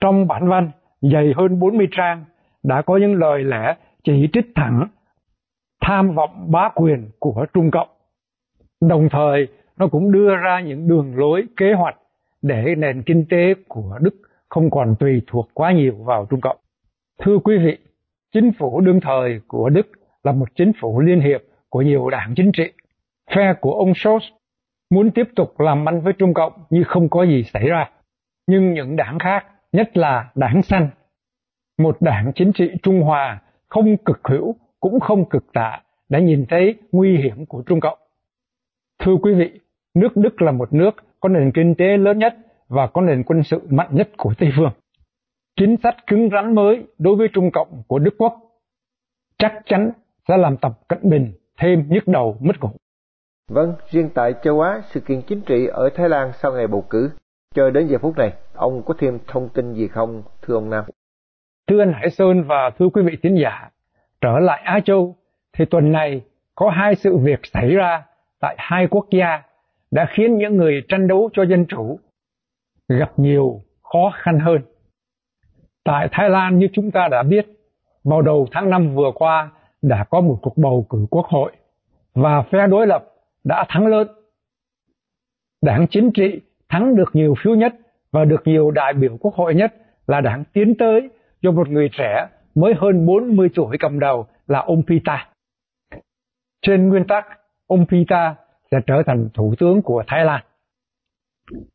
Trong 0.00 0.26
bản 0.26 0.48
văn 0.48 0.70
dày 1.00 1.32
hơn 1.36 1.58
40 1.58 1.88
trang 1.90 2.24
đã 2.62 2.82
có 2.82 2.96
những 2.96 3.14
lời 3.14 3.44
lẽ 3.44 3.76
chỉ 4.04 4.28
trích 4.32 4.46
thẳng 4.54 4.88
tham 5.80 6.14
vọng 6.14 6.50
bá 6.50 6.68
quyền 6.74 7.10
của 7.18 7.46
Trung 7.54 7.70
Cộng. 7.70 7.88
Đồng 8.80 9.08
thời, 9.10 9.48
nó 9.76 9.88
cũng 9.88 10.12
đưa 10.12 10.36
ra 10.36 10.60
những 10.60 10.88
đường 10.88 11.16
lối 11.16 11.42
kế 11.56 11.72
hoạch 11.72 11.96
để 12.42 12.74
nền 12.78 13.02
kinh 13.02 13.24
tế 13.30 13.54
của 13.68 13.98
Đức 14.00 14.14
không 14.48 14.70
còn 14.70 14.94
tùy 14.98 15.22
thuộc 15.26 15.48
quá 15.54 15.72
nhiều 15.72 15.94
vào 16.04 16.26
Trung 16.30 16.40
Cộng. 16.40 16.56
Thưa 17.18 17.38
quý 17.38 17.58
vị, 17.58 17.78
chính 18.32 18.52
phủ 18.58 18.80
đương 18.80 19.00
thời 19.00 19.40
của 19.48 19.68
Đức 19.68 19.86
là 20.24 20.32
một 20.32 20.48
chính 20.54 20.72
phủ 20.80 21.00
liên 21.00 21.20
hiệp 21.20 21.42
của 21.68 21.82
nhiều 21.82 22.10
đảng 22.10 22.34
chính 22.36 22.52
trị 22.52 22.72
phe 23.34 23.54
của 23.60 23.72
ông 23.72 23.92
Scholz 23.92 24.30
muốn 24.90 25.10
tiếp 25.10 25.28
tục 25.36 25.60
làm 25.60 25.88
ăn 25.88 26.00
với 26.00 26.12
Trung 26.12 26.34
Cộng 26.34 26.52
như 26.70 26.84
không 26.86 27.08
có 27.08 27.22
gì 27.22 27.42
xảy 27.42 27.68
ra. 27.68 27.90
Nhưng 28.46 28.72
những 28.72 28.96
đảng 28.96 29.18
khác, 29.18 29.46
nhất 29.72 29.96
là 29.96 30.30
đảng 30.34 30.62
xanh, 30.62 30.88
một 31.78 31.96
đảng 32.00 32.32
chính 32.34 32.52
trị 32.52 32.70
Trung 32.82 33.02
Hòa 33.02 33.40
không 33.68 33.96
cực 33.96 34.20
hữu 34.24 34.54
cũng 34.80 35.00
không 35.00 35.28
cực 35.28 35.52
tả 35.52 35.80
đã 36.08 36.18
nhìn 36.18 36.46
thấy 36.48 36.74
nguy 36.92 37.16
hiểm 37.16 37.46
của 37.46 37.62
Trung 37.66 37.80
Cộng. 37.80 37.98
Thưa 38.98 39.16
quý 39.22 39.34
vị, 39.34 39.60
nước 39.94 40.16
Đức 40.16 40.42
là 40.42 40.52
một 40.52 40.72
nước 40.72 40.90
có 41.20 41.28
nền 41.28 41.52
kinh 41.54 41.74
tế 41.74 41.96
lớn 41.96 42.18
nhất 42.18 42.36
và 42.68 42.86
có 42.86 43.00
nền 43.00 43.22
quân 43.22 43.42
sự 43.42 43.60
mạnh 43.70 43.88
nhất 43.90 44.08
của 44.16 44.34
Tây 44.38 44.50
Phương. 44.56 44.72
Chính 45.56 45.76
sách 45.82 45.96
cứng 46.06 46.28
rắn 46.32 46.54
mới 46.54 46.86
đối 46.98 47.16
với 47.16 47.28
Trung 47.32 47.50
Cộng 47.52 47.82
của 47.86 47.98
Đức 47.98 48.14
Quốc 48.18 48.34
chắc 49.38 49.52
chắn 49.64 49.90
sẽ 50.28 50.36
làm 50.36 50.56
Tập 50.56 50.72
Cận 50.88 50.98
Bình 51.02 51.32
thêm 51.58 51.84
nhức 51.88 52.08
đầu 52.08 52.36
mất 52.40 52.60
ngủ. 52.60 52.70
Vâng, 53.50 53.74
riêng 53.90 54.10
tại 54.14 54.34
châu 54.42 54.60
Á, 54.60 54.82
sự 54.90 55.00
kiện 55.00 55.22
chính 55.22 55.40
trị 55.40 55.66
ở 55.66 55.90
Thái 55.94 56.08
Lan 56.08 56.32
sau 56.42 56.52
ngày 56.52 56.66
bầu 56.66 56.84
cử, 56.90 57.10
cho 57.54 57.70
đến 57.70 57.86
giờ 57.86 57.98
phút 57.98 58.16
này, 58.16 58.32
ông 58.54 58.82
có 58.82 58.94
thêm 58.98 59.18
thông 59.26 59.48
tin 59.48 59.72
gì 59.72 59.88
không, 59.88 60.22
thưa 60.42 60.54
ông 60.54 60.70
Nam? 60.70 60.84
Thưa 61.66 61.82
anh 61.82 61.92
Hải 61.92 62.10
Sơn 62.10 62.42
và 62.42 62.70
thưa 62.78 62.88
quý 62.88 63.02
vị 63.02 63.16
khán 63.22 63.34
giả, 63.34 63.70
trở 64.20 64.38
lại 64.38 64.62
Á 64.64 64.80
Châu, 64.84 65.16
thì 65.52 65.64
tuần 65.64 65.92
này 65.92 66.20
có 66.54 66.70
hai 66.70 66.94
sự 66.94 67.16
việc 67.16 67.40
xảy 67.52 67.74
ra 67.74 68.04
tại 68.40 68.56
hai 68.58 68.86
quốc 68.86 69.06
gia 69.10 69.42
đã 69.90 70.06
khiến 70.10 70.38
những 70.38 70.56
người 70.56 70.82
tranh 70.88 71.06
đấu 71.06 71.30
cho 71.32 71.42
dân 71.42 71.66
chủ 71.66 71.98
gặp 72.88 73.12
nhiều 73.16 73.60
khó 73.82 74.12
khăn 74.14 74.38
hơn. 74.38 74.58
Tại 75.84 76.08
Thái 76.12 76.30
Lan 76.30 76.58
như 76.58 76.68
chúng 76.72 76.90
ta 76.90 77.08
đã 77.10 77.22
biết, 77.22 77.46
vào 78.04 78.22
đầu 78.22 78.46
tháng 78.52 78.70
5 78.70 78.94
vừa 78.94 79.10
qua 79.14 79.50
đã 79.82 80.04
có 80.10 80.20
một 80.20 80.38
cuộc 80.42 80.56
bầu 80.56 80.86
cử 80.90 81.06
quốc 81.10 81.26
hội 81.26 81.52
và 82.14 82.42
phe 82.42 82.66
đối 82.66 82.86
lập 82.86 83.04
đã 83.48 83.64
thắng 83.68 83.86
lớn. 83.86 84.08
Đảng 85.62 85.86
chính 85.90 86.10
trị 86.14 86.40
thắng 86.68 86.96
được 86.96 87.10
nhiều 87.12 87.34
phiếu 87.44 87.54
nhất 87.54 87.74
và 88.12 88.24
được 88.24 88.42
nhiều 88.44 88.70
đại 88.70 88.92
biểu 88.92 89.16
quốc 89.20 89.34
hội 89.34 89.54
nhất 89.54 89.74
là 90.06 90.20
đảng 90.20 90.44
tiến 90.52 90.74
tới 90.78 91.08
do 91.42 91.50
một 91.50 91.68
người 91.68 91.88
trẻ 91.92 92.28
mới 92.54 92.74
hơn 92.78 93.06
40 93.06 93.48
tuổi 93.54 93.76
cầm 93.80 94.00
đầu 94.00 94.26
là 94.46 94.58
ông 94.58 94.82
Pita. 94.86 95.28
Trên 96.62 96.88
nguyên 96.88 97.06
tắc, 97.06 97.26
ông 97.66 97.86
Pita 97.86 98.34
sẽ 98.70 98.78
trở 98.86 99.02
thành 99.06 99.28
thủ 99.34 99.54
tướng 99.58 99.82
của 99.82 100.04
Thái 100.06 100.24
Lan. 100.24 100.44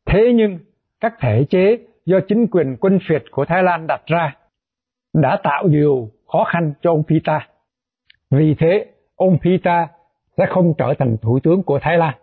Thế 0.06 0.32
nhưng, 0.34 0.58
các 1.00 1.14
thể 1.20 1.44
chế 1.50 1.78
do 2.04 2.20
chính 2.28 2.46
quyền 2.46 2.76
quân 2.80 2.98
phiệt 3.08 3.24
của 3.30 3.44
Thái 3.44 3.62
Lan 3.62 3.86
đặt 3.86 4.02
ra 4.06 4.36
đã 5.14 5.38
tạo 5.42 5.64
nhiều 5.68 6.10
khó 6.32 6.44
khăn 6.44 6.72
cho 6.82 6.90
ông 6.90 7.02
Pita. 7.08 7.48
Vì 8.30 8.54
thế, 8.58 8.86
ông 9.16 9.38
Pita 9.42 9.88
sẽ 10.36 10.46
không 10.48 10.74
trở 10.78 10.94
thành 10.98 11.16
thủ 11.22 11.38
tướng 11.42 11.62
của 11.62 11.78
Thái 11.82 11.98
Lan. 11.98 12.14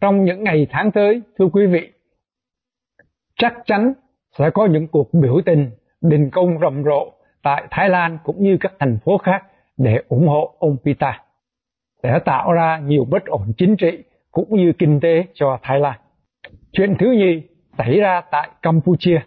Trong 0.00 0.24
những 0.24 0.44
ngày 0.44 0.66
tháng 0.70 0.92
tới, 0.92 1.22
thưa 1.38 1.46
quý 1.52 1.66
vị, 1.66 1.92
chắc 3.36 3.54
chắn 3.64 3.92
sẽ 4.38 4.50
có 4.50 4.66
những 4.66 4.88
cuộc 4.88 5.14
biểu 5.14 5.40
tình 5.46 5.70
đình 6.00 6.30
công 6.30 6.58
rầm 6.60 6.84
rộ 6.84 7.12
tại 7.42 7.64
Thái 7.70 7.88
Lan 7.88 8.18
cũng 8.24 8.42
như 8.42 8.56
các 8.60 8.72
thành 8.78 8.98
phố 9.04 9.18
khác 9.18 9.42
để 9.76 10.02
ủng 10.08 10.28
hộ 10.28 10.54
ông 10.58 10.76
Pita 10.84 11.22
sẽ 12.02 12.18
tạo 12.24 12.52
ra 12.52 12.78
nhiều 12.78 13.04
bất 13.04 13.26
ổn 13.26 13.52
chính 13.56 13.76
trị 13.76 14.02
cũng 14.30 14.56
như 14.56 14.72
kinh 14.78 15.00
tế 15.00 15.24
cho 15.34 15.58
Thái 15.62 15.80
Lan. 15.80 16.00
Chuyện 16.72 16.96
thứ 16.98 17.06
nhì 17.12 17.42
xảy 17.78 18.00
ra 18.00 18.22
tại 18.30 18.50
Campuchia. 18.62 19.20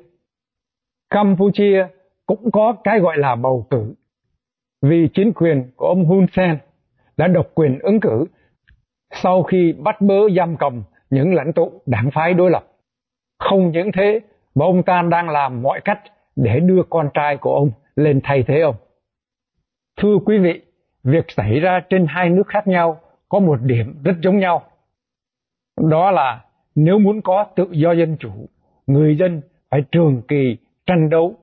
Campuchia 1.10 1.88
cũng 2.26 2.52
có 2.52 2.76
cái 2.84 3.00
gọi 3.00 3.18
là 3.18 3.36
bầu 3.36 3.68
cử 3.70 3.94
vì 4.82 5.10
chính 5.14 5.34
quyền 5.34 5.72
của 5.76 5.86
ông 5.86 6.06
Hun 6.06 6.26
Sen 6.36 6.58
đã 7.20 7.28
độc 7.28 7.48
quyền 7.56 7.80
ứng 7.80 8.00
cử 8.00 8.26
sau 9.12 9.44
khi 9.44 9.74
bắt 9.74 10.02
bớ 10.02 10.30
giam 10.38 10.58
cầm 10.58 10.84
những 11.10 11.34
lãnh 11.34 11.54
tụ 11.54 11.82
đảng 11.86 12.12
phái 12.12 12.34
đối 12.34 12.52
lập. 12.52 12.66
Không 13.40 13.72
những 13.72 13.92
thế 13.94 14.20
mà 14.56 14.66
ông 14.66 14.84
ta 14.84 15.02
đang 15.02 15.30
làm 15.30 15.62
mọi 15.62 15.82
cách 15.86 16.00
để 16.36 16.60
đưa 16.60 16.82
con 16.90 17.10
trai 17.14 17.38
của 17.38 17.54
ông 17.56 17.72
lên 17.96 18.22
thay 18.24 18.44
thế 18.48 18.62
ông. 18.62 18.76
Thưa 19.98 20.18
quý 20.26 20.38
vị, 20.38 20.62
việc 21.04 21.26
xảy 21.28 21.60
ra 21.60 21.82
trên 21.90 22.06
hai 22.10 22.30
nước 22.30 22.48
khác 22.48 22.68
nhau 22.68 23.00
có 23.30 23.40
một 23.40 23.60
điểm 23.62 24.02
rất 24.04 24.14
giống 24.24 24.40
nhau. 24.40 24.64
Đó 25.90 26.12
là 26.12 26.46
nếu 26.76 27.00
muốn 27.00 27.22
có 27.22 27.46
tự 27.56 27.68
do 27.72 27.92
dân 27.92 28.18
chủ, 28.20 28.32
người 28.88 29.18
dân 29.18 29.42
phải 29.72 29.82
trường 29.92 30.22
kỳ 30.28 30.58
tranh 30.86 31.10
đấu. 31.10 31.34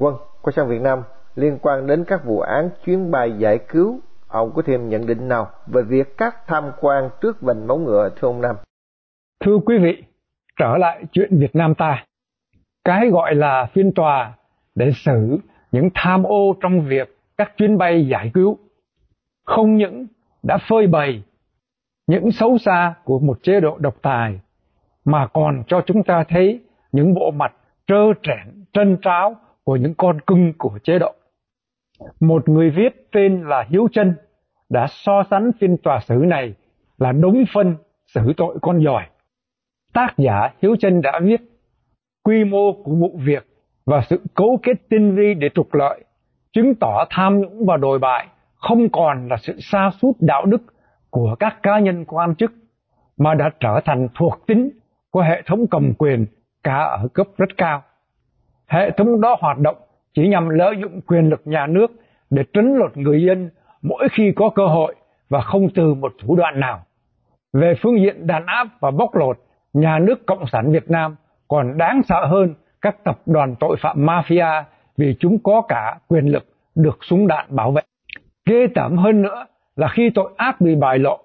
Vâng, 0.00 0.14
quay 0.42 0.52
sang 0.56 0.68
Việt 0.68 0.80
Nam, 0.80 1.02
liên 1.34 1.58
quan 1.62 1.86
đến 1.86 2.04
các 2.06 2.24
vụ 2.24 2.40
án 2.40 2.70
chuyến 2.84 3.10
bay 3.10 3.32
giải 3.38 3.58
cứu, 3.68 4.00
ông 4.30 4.52
có 4.54 4.62
thêm 4.66 4.88
nhận 4.88 5.06
định 5.06 5.28
nào 5.28 5.50
về 5.66 5.82
việc 5.82 6.16
các 6.18 6.46
tham 6.46 6.64
quan 6.80 7.10
trước 7.20 7.40
vành 7.40 7.66
móng 7.66 7.84
ngựa 7.84 8.10
thưa 8.16 8.28
ông 8.28 8.40
Nam? 8.40 8.56
Thưa 9.44 9.58
quý 9.66 9.78
vị, 9.78 10.02
trở 10.58 10.76
lại 10.76 11.04
chuyện 11.12 11.38
Việt 11.38 11.56
Nam 11.56 11.74
ta. 11.74 12.04
Cái 12.84 13.08
gọi 13.10 13.34
là 13.34 13.66
phiên 13.74 13.92
tòa 13.92 14.32
để 14.74 14.90
xử 14.94 15.38
những 15.72 15.88
tham 15.94 16.22
ô 16.22 16.56
trong 16.60 16.80
việc 16.80 17.16
các 17.38 17.52
chuyến 17.56 17.78
bay 17.78 18.08
giải 18.08 18.30
cứu 18.34 18.58
không 19.46 19.76
những 19.76 20.06
đã 20.42 20.58
phơi 20.68 20.86
bày 20.86 21.22
những 22.06 22.32
xấu 22.32 22.58
xa 22.58 22.94
của 23.04 23.18
một 23.18 23.38
chế 23.42 23.60
độ 23.60 23.78
độc 23.78 23.94
tài 24.02 24.40
mà 25.04 25.26
còn 25.26 25.62
cho 25.66 25.82
chúng 25.86 26.02
ta 26.02 26.24
thấy 26.28 26.60
những 26.92 27.14
bộ 27.14 27.30
mặt 27.30 27.52
trơ 27.86 28.12
trẽn 28.22 28.64
trân 28.72 28.96
tráo 29.02 29.36
của 29.64 29.76
những 29.76 29.94
con 29.94 30.20
cưng 30.20 30.52
của 30.58 30.78
chế 30.84 30.98
độ. 30.98 31.14
Một 32.20 32.48
người 32.48 32.70
viết 32.70 33.08
tên 33.12 33.42
là 33.42 33.64
Hiếu 33.68 33.88
Trân 33.92 34.14
đã 34.68 34.86
so 34.88 35.22
sánh 35.30 35.50
phiên 35.60 35.76
tòa 35.76 36.00
xử 36.00 36.14
này 36.14 36.54
là 36.98 37.12
đúng 37.12 37.44
phân 37.54 37.76
xử 38.06 38.32
tội 38.36 38.58
con 38.62 38.84
giỏi. 38.84 39.06
Tác 39.92 40.14
giả 40.16 40.50
Hiếu 40.62 40.76
Trân 40.76 41.00
đã 41.00 41.20
viết, 41.22 41.40
quy 42.24 42.44
mô 42.44 42.72
của 42.72 42.94
vụ 42.94 43.18
việc 43.24 43.46
và 43.86 44.00
sự 44.00 44.20
cấu 44.34 44.58
kết 44.62 44.88
tinh 44.88 45.14
vi 45.16 45.34
để 45.34 45.48
trục 45.54 45.74
lợi 45.74 46.04
chứng 46.52 46.74
tỏ 46.74 47.04
tham 47.10 47.40
nhũng 47.40 47.66
và 47.66 47.76
đồi 47.76 47.98
bại 47.98 48.26
không 48.54 48.88
còn 48.88 49.28
là 49.28 49.36
sự 49.36 49.56
sa 49.60 49.90
sút 50.02 50.16
đạo 50.20 50.46
đức 50.46 50.62
của 51.10 51.36
các 51.38 51.62
cá 51.62 51.78
nhân 51.78 52.04
quan 52.04 52.34
chức 52.34 52.52
mà 53.16 53.34
đã 53.34 53.50
trở 53.60 53.80
thành 53.84 54.08
thuộc 54.18 54.46
tính 54.46 54.70
của 55.10 55.22
hệ 55.22 55.42
thống 55.46 55.66
cầm 55.70 55.92
quyền 55.98 56.26
cả 56.64 56.76
ở 56.76 57.08
cấp 57.14 57.26
rất 57.36 57.48
cao. 57.56 57.82
Hệ 58.66 58.90
thống 58.90 59.20
đó 59.20 59.36
hoạt 59.40 59.58
động 59.58 59.76
chỉ 60.14 60.28
nhằm 60.28 60.48
lợi 60.48 60.74
dụng 60.82 61.00
quyền 61.06 61.28
lực 61.28 61.42
nhà 61.44 61.66
nước 61.66 61.90
để 62.30 62.42
trấn 62.52 62.74
lột 62.74 62.96
người 62.96 63.22
dân 63.22 63.50
mỗi 63.82 64.08
khi 64.12 64.32
có 64.36 64.50
cơ 64.54 64.66
hội 64.66 64.94
và 65.28 65.40
không 65.40 65.68
từ 65.74 65.94
một 65.94 66.12
thủ 66.22 66.36
đoạn 66.36 66.60
nào. 66.60 66.80
Về 67.52 67.74
phương 67.82 68.00
diện 68.00 68.26
đàn 68.26 68.46
áp 68.46 68.68
và 68.80 68.90
bóc 68.90 69.16
lột, 69.16 69.38
nhà 69.72 69.98
nước 69.98 70.26
Cộng 70.26 70.46
sản 70.52 70.72
Việt 70.72 70.90
Nam 70.90 71.16
còn 71.48 71.78
đáng 71.78 72.02
sợ 72.08 72.26
hơn 72.26 72.54
các 72.80 73.04
tập 73.04 73.20
đoàn 73.26 73.54
tội 73.60 73.76
phạm 73.80 74.06
mafia 74.06 74.62
vì 74.96 75.16
chúng 75.20 75.38
có 75.42 75.62
cả 75.68 75.98
quyền 76.08 76.26
lực 76.26 76.44
được 76.74 76.98
súng 77.00 77.26
đạn 77.26 77.46
bảo 77.48 77.70
vệ. 77.70 77.82
Ghê 78.46 78.66
tởm 78.74 78.96
hơn 78.96 79.22
nữa 79.22 79.46
là 79.76 79.88
khi 79.88 80.10
tội 80.14 80.32
ác 80.36 80.60
bị 80.60 80.74
bại 80.74 80.98
lộ, 80.98 81.18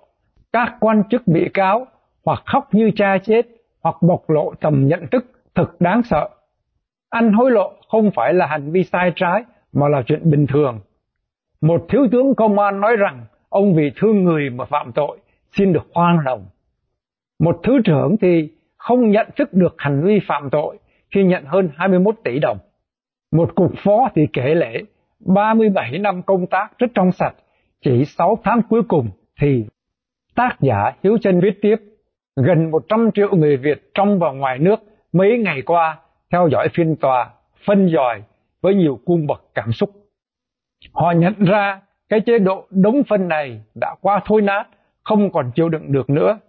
các 0.54 0.74
quan 0.80 1.04
chức 1.10 1.28
bị 1.28 1.50
cáo 1.54 1.88
hoặc 2.26 2.40
khóc 2.46 2.74
như 2.74 2.92
cha 2.96 3.18
chết 3.24 3.42
hoặc 3.84 3.96
bộc 4.02 4.30
lộ 4.30 4.54
tầm 4.62 4.88
nhận 4.88 5.08
thức 5.12 5.26
thực 5.56 5.82
đáng 5.82 6.02
sợ. 6.04 6.30
Ăn 7.16 7.34
hối 7.34 7.52
lộ 7.52 7.74
không 7.88 8.12
phải 8.16 8.34
là 8.34 8.46
hành 8.46 8.72
vi 8.72 8.84
sai 8.84 9.12
trái 9.16 9.44
mà 9.74 9.88
là 9.88 10.02
chuyện 10.08 10.32
bình 10.32 10.48
thường. 10.48 10.80
Một 11.62 11.86
thiếu 11.90 12.08
tướng 12.12 12.36
công 12.36 12.60
an 12.60 12.82
nói 12.82 12.96
rằng 12.96 13.26
ông 13.50 13.76
vì 13.76 13.92
thương 13.96 14.24
người 14.24 14.50
mà 14.50 14.66
phạm 14.66 14.92
tội 14.92 15.18
xin 15.52 15.74
được 15.74 15.88
khoan 15.94 16.18
hồng. 16.26 16.46
Một 17.40 17.60
thứ 17.64 17.74
trưởng 17.86 18.16
thì 18.22 18.50
không 18.78 19.12
nhận 19.12 19.28
thức 19.36 19.54
được 19.54 19.76
hành 19.78 20.04
vi 20.04 20.20
phạm 20.28 20.50
tội 20.50 20.78
khi 21.16 21.24
nhận 21.24 21.44
hơn 21.46 21.70
21 21.76 22.16
tỷ 22.24 22.40
đồng. 22.40 22.58
Một 23.32 23.56
cục 23.56 23.72
phó 23.84 24.10
thì 24.16 24.28
kể 24.34 24.56
lễ 24.56 24.84
37 25.20 26.00
năm 26.00 26.22
công 26.22 26.48
tác 26.48 26.78
rất 26.78 26.88
trong 26.96 27.12
sạch, 27.12 27.36
chỉ 27.82 28.06
6 28.06 28.38
tháng 28.44 28.62
cuối 28.70 28.82
cùng 28.88 29.10
thì 29.42 29.66
tác 30.36 30.58
giả 30.60 30.92
Hiếu 31.04 31.18
Trân 31.18 31.40
viết 31.40 31.62
tiếp, 31.62 31.76
gần 32.36 32.72
100 32.72 33.10
triệu 33.14 33.36
người 33.36 33.58
Việt 33.58 33.92
trong 33.94 34.20
và 34.20 34.32
ngoài 34.32 34.60
nước 34.60 34.80
mấy 35.14 35.38
ngày 35.38 35.62
qua 35.62 35.98
theo 36.32 36.48
dõi 36.52 36.68
phiên 36.74 36.96
tòa, 36.96 37.30
phân 37.66 37.90
dòi 37.90 38.24
với 38.62 38.76
nhiều 38.76 39.00
cung 39.06 39.28
bậc 39.28 39.44
cảm 39.56 39.72
xúc. 39.72 39.90
Họ 40.94 41.12
nhận 41.12 41.34
ra 41.40 41.82
cái 42.10 42.20
chế 42.20 42.40
độ 42.40 42.68
đống 42.70 43.04
phân 43.10 43.28
này 43.28 43.62
đã 43.76 43.96
qua 44.02 44.22
thôi 44.26 44.42
nát, 44.42 44.66
không 45.04 45.32
còn 45.32 45.52
chịu 45.56 45.70
đựng 45.70 45.92
được 45.92 46.10
nữa. 46.10 46.40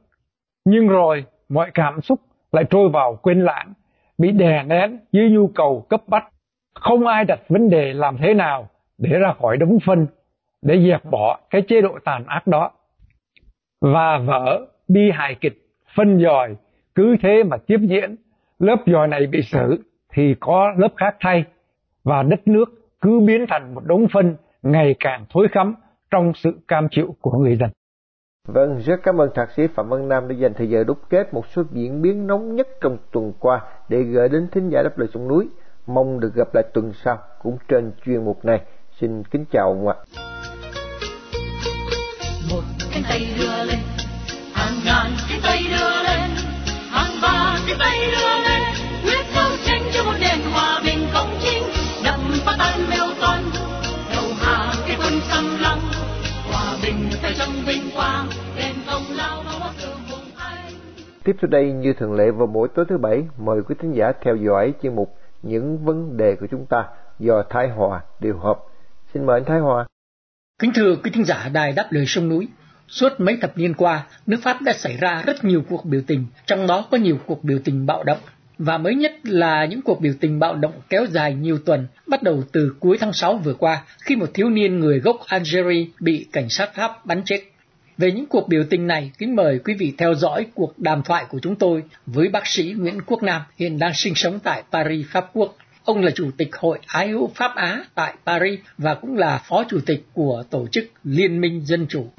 Nhưng 0.65 0.89
rồi 0.89 1.25
mọi 1.49 1.71
cảm 1.75 2.01
xúc 2.01 2.21
lại 2.53 2.65
trôi 2.71 2.89
vào 2.89 3.19
quên 3.23 3.45
lãng, 3.45 3.73
bị 4.19 4.31
đè 4.31 4.63
nén 4.63 4.99
dưới 5.13 5.31
nhu 5.31 5.47
cầu 5.49 5.87
cấp 5.89 6.03
bách 6.07 6.25
không 6.81 7.07
ai 7.07 7.25
đặt 7.25 7.41
vấn 7.49 7.71
đề 7.71 7.93
làm 7.93 8.17
thế 8.17 8.35
nào 8.35 8.69
để 8.99 9.11
ra 9.19 9.33
khỏi 9.41 9.57
đống 9.57 9.79
phân, 9.87 10.07
để 10.63 10.89
dẹp 10.89 11.05
bỏ 11.05 11.39
cái 11.51 11.63
chế 11.63 11.81
độ 11.81 11.99
tàn 12.05 12.25
ác 12.27 12.47
đó. 12.47 12.71
Và 13.81 14.19
vở 14.19 14.67
bi 14.89 15.11
hài 15.11 15.35
kịch 15.35 15.59
phân 15.95 16.21
dòi 16.21 16.57
cứ 16.95 17.17
thế 17.23 17.43
mà 17.43 17.57
tiếp 17.67 17.79
diễn, 17.83 18.17
lớp 18.59 18.77
dòi 18.87 19.09
này 19.09 19.27
bị 19.27 19.43
xử 19.43 19.77
thì 20.13 20.35
có 20.41 20.73
lớp 20.79 20.89
khác 20.97 21.17
thay, 21.21 21.45
và 22.05 22.23
đất 22.23 22.49
nước 22.49 22.65
cứ 23.01 23.21
biến 23.21 23.47
thành 23.49 23.75
một 23.75 23.85
đống 23.85 24.07
phân 24.13 24.37
ngày 24.63 24.95
càng 25.01 25.25
thối 25.31 25.49
khắm 25.53 25.75
trong 26.11 26.33
sự 26.35 26.51
cam 26.69 26.89
chịu 26.91 27.17
của 27.21 27.39
người 27.39 27.57
dân. 27.57 27.71
Vâng, 28.49 28.83
rất 28.87 29.01
cảm 29.03 29.21
ơn 29.21 29.31
thạc 29.35 29.51
sĩ 29.57 29.67
Phạm 29.67 29.89
Văn 29.89 30.09
Nam 30.09 30.29
đã 30.29 30.35
dành 30.35 30.55
thời 30.55 30.71
giờ 30.71 30.85
đúc 30.85 30.99
kết 31.11 31.35
một 31.35 31.47
số 31.47 31.63
diễn 31.73 32.03
biến 32.03 32.27
nóng 32.27 32.57
nhất 32.57 32.69
trong 32.81 32.99
tuần 33.13 33.33
qua 33.41 33.61
để 33.89 34.03
gửi 34.03 34.29
đến 34.29 34.49
thính 34.53 34.69
giả 34.69 34.83
đáp 34.83 34.99
lời 34.99 35.09
sông 35.15 35.29
núi. 35.29 35.49
Mong 35.87 36.21
được 36.21 36.35
gặp 36.35 36.55
lại 36.55 36.65
tuần 36.75 36.93
sau 37.05 37.19
cũng 37.43 37.59
trên 37.69 37.93
chuyên 38.05 38.25
mục 38.25 38.45
này. 38.45 38.61
Xin 39.01 39.23
kính 39.25 39.45
chào 39.51 39.69
ông 39.69 39.89
ạ. 39.89 39.95
Một 42.51 42.63
cánh 42.93 43.03
tay 43.09 43.21
đưa 43.39 43.65
lên, 43.65 43.79
hàng 44.55 44.75
ngàn 44.87 45.11
cánh 45.29 45.41
tay 45.43 45.59
đưa 45.71 46.03
lên, 46.03 46.31
hàng 46.91 47.13
vạn 47.23 47.59
cánh 47.69 47.77
tay 47.81 47.99
đưa 48.13 48.43
lên, 48.43 48.46
nền 50.37 50.51
hòa 50.53 50.81
bình 50.85 51.09
công 51.15 51.39
chính, 51.43 51.63
đậm 52.05 52.21
phá 52.45 52.57
tan 52.59 52.91
mêu 52.91 53.07
toan, 53.21 53.43
đầu 54.13 54.25
hàng 54.39 54.75
cái 54.87 54.97
quân 54.99 55.21
xâm 55.29 55.45
lăng, 55.61 55.81
hòa 56.51 56.77
bình 56.83 57.11
phải 57.23 57.35
trong 57.39 57.51
vinh 57.67 57.91
quang, 57.95 58.29
đền 58.57 58.75
công 58.87 59.03
lao 59.17 59.43
quốc 59.61 59.73
cường 59.83 60.01
hùng 60.11 60.31
anh. 60.37 60.73
Tiếp 61.25 61.37
theo 61.41 61.49
đây 61.51 61.73
như 61.73 61.93
thường 61.93 62.15
lệ 62.15 62.31
vào 62.31 62.47
mỗi 62.47 62.69
tối 62.75 62.85
thứ 62.89 62.99
bảy, 62.99 63.23
mời 63.39 63.63
quý 63.69 63.75
thính 63.83 63.93
giả 63.97 64.13
theo 64.25 64.37
dõi 64.37 64.75
chuyên 64.83 64.97
mục 64.97 65.19
những 65.43 65.85
vấn 65.85 66.17
đề 66.17 66.37
của 66.41 66.47
chúng 66.51 66.67
ta 66.67 66.85
do 67.19 67.43
Thái 67.51 67.69
Hòa 67.69 68.01
điều 68.21 68.39
hợp. 68.39 68.59
Xin 69.15 69.27
mời 69.27 69.41
anh 69.41 69.45
Thái 69.45 69.59
Hòa. 69.59 69.87
Kính 70.59 70.73
thưa 70.75 70.97
quý 71.05 71.11
thính 71.15 71.25
giả 71.25 71.49
đài 71.53 71.73
đáp 71.73 71.87
lời 71.91 72.05
sông 72.07 72.29
núi, 72.29 72.49
suốt 72.89 73.09
mấy 73.19 73.39
thập 73.41 73.59
niên 73.59 73.75
qua, 73.75 74.07
nước 74.27 74.39
Pháp 74.43 74.63
đã 74.63 74.73
xảy 74.73 74.97
ra 74.97 75.23
rất 75.27 75.45
nhiều 75.45 75.63
cuộc 75.69 75.85
biểu 75.85 76.01
tình, 76.07 76.27
trong 76.47 76.67
đó 76.67 76.85
có 76.91 76.99
nhiều 76.99 77.19
cuộc 77.27 77.45
biểu 77.45 77.59
tình 77.65 77.87
bạo 77.87 78.05
động. 78.05 78.19
Và 78.59 78.79
mới 78.79 78.95
nhất 78.95 79.13
là 79.23 79.65
những 79.65 79.83
cuộc 79.83 80.01
biểu 80.01 80.13
tình 80.21 80.39
bạo 80.39 80.57
động 80.57 80.81
kéo 80.89 81.07
dài 81.07 81.35
nhiều 81.35 81.59
tuần, 81.59 81.87
bắt 82.07 82.23
đầu 82.23 82.43
từ 82.53 82.75
cuối 82.81 82.99
tháng 83.01 83.13
6 83.13 83.37
vừa 83.37 83.55
qua, 83.55 83.83
khi 84.01 84.17
một 84.17 84.31
thiếu 84.35 84.51
niên 84.51 84.81
người 84.81 85.01
gốc 85.01 85.17
Algeria 85.27 85.87
bị 86.01 86.27
cảnh 86.33 86.49
sát 86.49 86.75
Pháp 86.75 87.07
bắn 87.07 87.23
chết. 87.25 87.41
Về 87.99 88.13
những 88.13 88.27
cuộc 88.27 88.49
biểu 88.49 88.65
tình 88.71 88.87
này, 88.87 89.11
kính 89.19 89.37
mời 89.37 89.59
quý 89.65 89.75
vị 89.75 89.95
theo 89.99 90.15
dõi 90.15 90.47
cuộc 90.55 90.79
đàm 90.79 91.03
thoại 91.03 91.25
của 91.29 91.39
chúng 91.43 91.57
tôi 91.57 91.83
với 92.07 92.29
bác 92.29 92.47
sĩ 92.47 92.75
Nguyễn 92.77 93.01
Quốc 93.07 93.23
Nam, 93.23 93.43
hiện 93.59 93.79
đang 93.79 93.95
sinh 93.95 94.15
sống 94.15 94.39
tại 94.39 94.63
Paris, 94.73 95.07
Pháp 95.07 95.31
Quốc. 95.33 95.57
Ông 95.85 96.01
là 96.01 96.11
Chủ 96.11 96.31
tịch 96.37 96.57
Hội 96.57 96.79
Ái 96.87 97.09
hữu 97.09 97.31
Pháp 97.35 97.55
Á 97.57 97.85
tại 97.95 98.15
Paris 98.27 98.61
và 98.79 98.95
cũng 98.95 99.17
là 99.17 99.39
Phó 99.49 99.65
Chủ 99.69 99.81
tịch 99.87 100.05
của 100.13 100.43
Tổ 100.51 100.67
chức 100.67 100.85
Liên 101.05 101.41
minh 101.41 101.63
Dân 101.65 101.87
Chủ. 101.89 102.11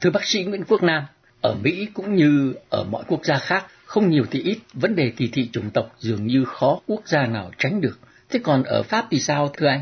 Thưa 0.00 0.10
bác 0.10 0.24
sĩ 0.24 0.44
Nguyễn 0.44 0.64
Quốc 0.68 0.82
Nam, 0.82 1.02
ở 1.40 1.54
Mỹ 1.62 1.86
cũng 1.94 2.14
như 2.14 2.54
ở 2.70 2.84
mọi 2.84 3.04
quốc 3.08 3.24
gia 3.24 3.38
khác, 3.38 3.66
không 3.86 4.10
nhiều 4.10 4.24
thì 4.30 4.42
ít, 4.42 4.58
vấn 4.72 4.96
đề 4.96 5.12
kỳ 5.16 5.30
thị 5.32 5.50
chủng 5.52 5.70
tộc 5.74 5.86
dường 5.98 6.26
như 6.26 6.44
khó 6.44 6.78
quốc 6.86 7.00
gia 7.04 7.26
nào 7.26 7.50
tránh 7.58 7.80
được. 7.80 7.96
Thế 8.30 8.40
còn 8.44 8.62
ở 8.62 8.82
Pháp 8.82 9.04
thì 9.10 9.20
sao 9.20 9.48
thưa 9.56 9.66
anh? 9.66 9.80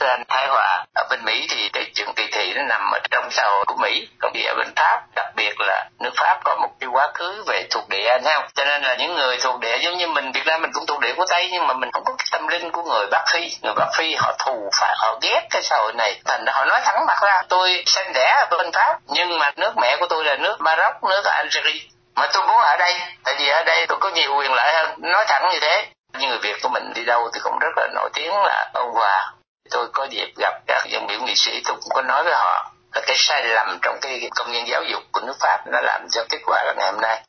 Thưa 0.00 0.06
anh 0.06 0.24
Thái 0.28 0.46
Hòa, 0.48 0.86
ở 0.94 1.06
bên 1.10 1.24
Mỹ 1.24 1.46
thì 1.50 1.68
cái 1.72 1.90
chuyện 1.94 2.08
kỳ 2.16 2.22
thị 2.32 2.52
nó 2.56 2.62
nằm 2.62 2.90
ở 2.92 2.98
trong 3.10 3.28
xã 3.30 3.42
hội 3.42 3.64
của 3.66 3.76
Mỹ, 3.82 4.08
còn 4.18 4.32
đi 4.32 4.42
ở 4.42 4.54
bên 4.58 4.68
Pháp, 4.76 5.06
đặc 5.16 5.32
biệt 5.36 5.60
là 5.60 5.88
nước 5.98 6.10
Pháp 6.16 6.40
có 6.44 6.56
một 6.62 6.68
cái 6.80 6.88
quá 6.92 7.10
khứ 7.14 7.44
về 7.46 7.66
thuộc 7.70 7.88
địa 7.88 8.06
anh 8.08 8.22
không? 8.24 8.44
Cho 8.54 8.64
nên 8.64 8.82
là 8.82 8.96
những 8.96 9.14
người 9.14 9.36
thuộc 9.42 9.60
địa 9.60 9.78
giống 9.82 9.98
như 9.98 10.06
mình 10.06 10.32
Việt 10.32 10.46
Nam 10.46 10.62
mình 10.62 10.70
cũng 10.74 10.86
thuộc 10.86 11.00
địa 11.00 11.14
của 11.16 11.26
Tây 11.30 11.48
nhưng 11.52 11.66
mà 11.66 11.74
mình 11.74 11.90
không 11.92 12.04
có 12.04 12.14
cái 12.18 12.26
tâm 12.32 12.48
linh 12.48 12.70
của 12.72 12.82
người 12.82 13.06
Bắc 13.10 13.24
Phi. 13.32 13.50
Người 13.62 13.74
Bắc 13.76 13.88
Phi 13.98 14.14
họ 14.14 14.36
thù 14.46 14.70
phải 14.80 14.94
họ 14.98 15.18
ghét 15.22 15.46
cái 15.50 15.62
xã 15.62 15.76
hội 15.78 15.92
này. 15.92 16.20
Thành 16.24 16.44
ra 16.44 16.52
họ 16.52 16.64
nói 16.64 16.80
thẳng 16.84 17.06
mặt 17.06 17.18
ra 17.22 17.42
tôi 17.48 17.82
sinh 17.86 18.12
đẻ 18.14 18.46
ở 18.50 18.56
bên 18.58 18.72
Pháp 18.72 18.98
nhưng 19.06 19.38
mà 19.38 19.50
nước 19.56 19.72
mẹ 19.76 19.96
của 20.00 20.06
tôi 20.10 20.24
là 20.24 20.36
nước 20.36 20.56
Maroc, 20.60 20.94
nước 21.02 21.24
Algeria 21.24 21.80
mà 22.20 22.26
tôi 22.32 22.42
muốn 22.46 22.60
ở 22.60 22.76
đây, 22.76 22.94
tại 23.24 23.34
vì 23.38 23.48
ở 23.48 23.62
đây 23.64 23.86
tôi 23.88 23.98
có 24.00 24.10
nhiều 24.10 24.36
quyền 24.36 24.52
lợi 24.52 24.72
hơn. 24.72 24.94
Nói 24.98 25.24
thẳng 25.28 25.48
như 25.52 25.60
thế, 25.60 25.86
như 26.18 26.28
người 26.28 26.38
việt 26.42 26.56
của 26.62 26.68
mình 26.68 26.92
đi 26.94 27.04
đâu 27.04 27.30
thì 27.34 27.40
cũng 27.42 27.58
rất 27.58 27.72
là 27.76 27.88
nổi 27.94 28.10
tiếng 28.14 28.34
là 28.34 28.70
ông 28.74 28.92
hòa. 28.92 29.32
Tôi 29.70 29.88
có 29.92 30.04
dịp 30.04 30.32
gặp 30.36 30.54
các 30.66 30.84
dân 30.86 31.06
biểu 31.06 31.20
nghị 31.20 31.34
sĩ, 31.36 31.62
tôi 31.64 31.76
cũng 31.80 31.90
có 31.94 32.02
nói 32.02 32.24
với 32.24 32.32
họ 32.32 32.72
là 32.94 33.00
cái 33.06 33.16
sai 33.18 33.44
lầm 33.44 33.78
trong 33.82 33.98
cái 34.00 34.30
công 34.36 34.52
nhân 34.52 34.68
giáo 34.68 34.82
dục 34.82 35.02
của 35.12 35.20
nước 35.20 35.36
pháp 35.40 35.58
nó 35.66 35.80
làm 35.80 36.06
cho 36.10 36.24
kết 36.28 36.38
quả 36.46 36.64
là 36.64 36.72
ngày 36.76 36.92
hôm 36.92 37.00
nay 37.00 37.22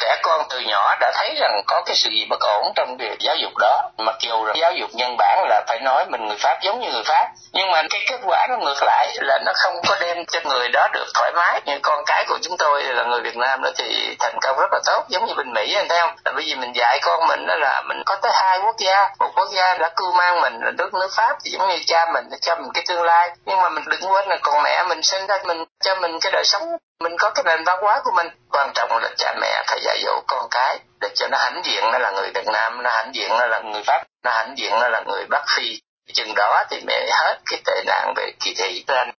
trẻ 0.00 0.18
con 0.22 0.46
từ 0.50 0.60
nhỏ 0.60 0.96
đã 1.00 1.12
thấy 1.14 1.34
rằng 1.40 1.62
có 1.66 1.82
cái 1.86 1.96
sự 1.96 2.10
gì 2.10 2.26
bất 2.30 2.40
ổn 2.40 2.72
trong 2.76 2.96
việc 2.98 3.18
giáo 3.20 3.36
dục 3.36 3.52
đó. 3.58 3.90
Mặc 3.98 4.16
dù 4.20 4.44
là 4.44 4.54
giáo 4.56 4.72
dục 4.72 4.90
nhân 4.92 5.16
bản 5.18 5.44
là 5.48 5.64
phải 5.68 5.80
nói 5.80 6.06
mình 6.08 6.26
người 6.26 6.36
pháp 6.40 6.58
giống 6.62 6.80
như 6.80 6.92
người 6.92 7.02
pháp, 7.04 7.28
nhưng 7.52 7.70
mà 7.70 7.82
cái 7.90 8.00
kết 8.08 8.20
quả 8.26 8.46
nó 8.50 8.56
ngược 8.56 8.82
lại 8.82 9.08
là 9.20 9.38
nó 9.46 9.52
không 9.54 9.74
có 9.88 9.96
đem 10.00 10.26
cho 10.26 10.40
người 10.44 10.68
đó 10.68 10.88
được 10.92 11.06
thoải 11.14 11.32
mái. 11.36 11.60
Như 11.64 11.78
con 11.82 12.04
cái 12.06 12.24
của 12.28 12.38
chúng 12.42 12.56
tôi 12.56 12.82
là 12.82 13.04
người 13.04 13.20
việt 13.20 13.36
nam 13.36 13.62
đó 13.62 13.70
thì 13.76 14.16
thành 14.18 14.38
công 14.42 14.58
rất 14.58 14.72
là 14.72 14.80
tốt, 14.86 15.04
giống 15.08 15.26
như 15.26 15.34
bên 15.34 15.52
mỹ, 15.52 15.74
anh 15.74 15.88
thấy 15.88 15.98
không? 16.00 16.14
Là 16.24 16.32
bởi 16.34 16.44
vì 16.46 16.54
mình 16.54 16.72
dạy 16.74 16.98
con 17.02 17.28
mình 17.28 17.46
đó 17.46 17.54
là 17.54 17.82
mình 17.88 18.02
có 18.06 18.16
tới 18.22 18.32
hai 18.34 18.58
quốc 18.58 18.76
gia. 18.78 19.10
Một 19.18 19.30
quốc 19.36 19.48
gia 19.52 19.74
đã 19.74 19.88
cưu 19.96 20.12
mang 20.12 20.40
mình 20.40 20.60
là 20.62 20.70
nước 20.78 20.94
nước 20.94 21.10
pháp, 21.16 21.36
thì 21.44 21.50
giống 21.50 21.68
như 21.68 21.76
cha 21.86 22.06
mình 22.14 22.24
cho 22.40 22.56
mình 22.56 22.70
cái 22.74 22.84
tương 22.88 23.02
lai. 23.02 23.30
Nhưng 23.44 23.60
mà 23.60 23.68
mình 23.68 23.84
đừng 23.86 24.12
quên 24.12 24.28
là 24.28 24.38
còn 24.42 24.62
mẹ 24.62 24.84
mình 24.88 25.02
sinh 25.02 25.26
ra 25.26 25.38
mình, 25.44 25.64
cho 25.84 25.94
mình 25.94 26.20
cái 26.20 26.32
đời 26.32 26.44
sống 26.44 26.62
mình 27.02 27.12
có 27.18 27.30
cái 27.30 27.44
nền 27.44 27.64
văn 27.64 27.78
hóa 27.82 28.00
của 28.04 28.10
mình. 28.16 28.26
Quan 28.50 28.70
trọng 28.74 28.90
là 29.02 29.10
cha 29.16 29.34
mẹ 29.40 29.64
phải 29.66 29.78
dạy 29.82 29.98
dỗ 30.04 30.22
con 30.26 30.48
cái 30.50 30.78
để 31.00 31.08
cho 31.14 31.28
nó 31.28 31.38
hãnh 31.38 31.62
diện 31.64 31.84
nó 31.92 31.98
là 31.98 32.10
người 32.10 32.30
việt 32.34 32.46
nam 32.52 32.82
nó 32.82 32.90
hãnh 32.90 33.14
diện 33.14 33.28
nó 33.28 33.46
là 33.46 33.60
người 33.60 33.82
pháp 33.86 34.04
nó 34.24 34.30
hãnh 34.30 34.54
diện 34.58 34.70
nó 34.70 34.88
là 34.88 35.02
người 35.06 35.26
bắc 35.30 35.44
phi. 35.56 35.80
Chừng 36.12 36.34
đó 36.36 36.64
thì 36.70 36.80
mới 36.86 37.10
hết 37.10 37.38
cái 37.50 37.60
tệ 37.66 37.82
nạn 37.86 38.12
về 38.16 38.32
kỳ 38.40 38.54
thị 38.58 38.84
anh. 38.86 39.10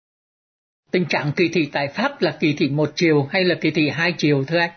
Tình 0.91 1.05
trạng 1.09 1.31
kỳ 1.37 1.43
thị 1.53 1.69
tại 1.73 1.87
pháp 1.97 2.11
là 2.21 2.31
kỳ 2.39 2.55
thị 2.59 2.69
một 2.69 2.89
chiều 2.95 3.27
hay 3.33 3.43
là 3.43 3.55
kỳ 3.61 3.71
thị 3.75 3.89
hai 3.97 4.13
chiều 4.17 4.43
thưa 4.47 4.59
anh? 4.59 4.71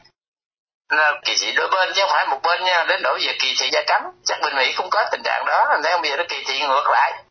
Là 0.90 1.20
kỳ 1.24 1.34
thị 1.40 1.52
đôi 1.56 1.68
bên 1.68 1.88
chứ 1.94 2.00
không 2.00 2.10
phải 2.12 2.26
một 2.26 2.40
bên 2.42 2.64
nha. 2.64 2.84
Đến 2.88 3.00
đổi 3.02 3.20
về 3.26 3.32
kỳ 3.38 3.54
thị 3.60 3.70
da 3.72 3.82
trắng 3.86 4.02
chắc 4.24 4.38
bên 4.42 4.56
mỹ 4.56 4.74
cũng 4.76 4.90
có 4.90 5.08
tình 5.12 5.22
trạng 5.24 5.44
đó. 5.46 5.78
Thấy 5.82 5.92
không 5.92 6.02
bây 6.02 6.10
giờ 6.10 6.16
nó 6.16 6.24
kỳ 6.28 6.36
thị 6.46 6.60
ngược 6.60 6.86
lại. 6.92 7.22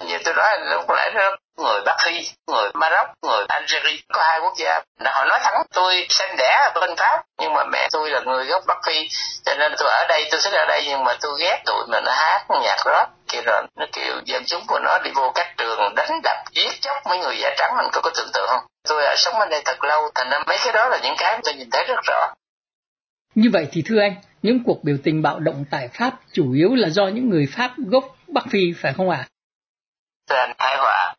Như 0.00 0.18
tôi 0.24 0.34
nói 0.34 0.58
lúc 0.70 0.90
nãy 0.96 1.10
nó 1.14 1.36
người 1.58 1.80
Bắc 1.86 1.96
Phi, 2.04 2.28
người 2.46 2.70
Maroc, 2.74 3.06
người 3.22 3.44
Algeria, 3.48 4.00
có 4.12 4.22
hai 4.22 4.40
quốc 4.40 4.54
gia. 4.56 4.80
Họ 5.04 5.24
nói 5.24 5.38
thẳng 5.42 5.62
tôi 5.74 6.06
sinh 6.08 6.36
đẻ 6.38 6.70
ở 6.74 6.80
bên 6.80 6.96
Pháp, 6.96 7.22
nhưng 7.40 7.52
mà 7.52 7.64
mẹ 7.64 7.88
tôi 7.92 8.10
là 8.10 8.20
người 8.20 8.44
gốc 8.44 8.62
Bắc 8.66 8.78
Phi, 8.86 9.08
cho 9.44 9.54
nên 9.58 9.72
tôi 9.78 9.88
ở 9.88 10.06
đây, 10.08 10.28
tôi 10.30 10.40
thích 10.44 10.52
ở 10.52 10.64
đây 10.68 10.84
nhưng 10.88 11.04
mà 11.04 11.12
tôi 11.20 11.32
ghét 11.40 11.62
tụi 11.66 11.86
mình 11.88 12.04
nó 12.04 12.12
hát 12.12 12.46
nhạc 12.62 12.76
rock 12.84 13.18
kia 13.28 13.40
rồi 13.46 13.62
nó 13.76 13.86
kiểu 13.92 14.14
dân 14.24 14.42
chúng 14.46 14.62
của 14.66 14.78
nó 14.78 14.98
đi 15.04 15.10
vô 15.14 15.32
các 15.34 15.46
trường 15.58 15.94
đánh 15.96 16.20
đập 16.22 16.36
giết 16.52 16.80
chóc 16.80 16.96
mấy 17.08 17.18
người 17.18 17.36
da 17.42 17.50
trắng 17.58 17.76
mình 17.76 17.86
có 17.92 18.00
có 18.00 18.10
tưởng 18.16 18.30
tượng 18.34 18.46
không 18.48 18.60
tôi 18.88 19.04
ở 19.04 19.14
sống 19.16 19.34
ở 19.34 19.46
đây 19.50 19.62
thật 19.64 19.84
lâu 19.84 20.00
thành 20.14 20.30
ra 20.30 20.38
mấy 20.46 20.56
cái 20.64 20.72
đó 20.72 20.88
là 20.88 20.98
những 21.02 21.14
cái 21.18 21.40
tôi 21.44 21.54
nhìn 21.54 21.68
thấy 21.72 21.84
rất 21.88 22.00
rõ 22.06 22.34
như 23.34 23.50
vậy 23.52 23.66
thì 23.72 23.82
thưa 23.86 24.00
anh 24.00 24.14
những 24.42 24.64
cuộc 24.64 24.84
biểu 24.84 24.96
tình 25.04 25.22
bạo 25.22 25.40
động 25.40 25.64
tại 25.70 25.88
Pháp 25.98 26.10
chủ 26.32 26.52
yếu 26.52 26.74
là 26.74 26.88
do 26.88 27.06
những 27.06 27.30
người 27.30 27.46
Pháp 27.56 27.70
gốc 27.76 28.04
Bắc 28.28 28.44
Phi 28.50 28.60
phải 28.82 28.92
không 28.96 29.10
ạ? 29.10 29.18
À? 29.20 29.28
Thưa 30.28 30.36
tai 30.36 30.54
Thái 30.58 30.76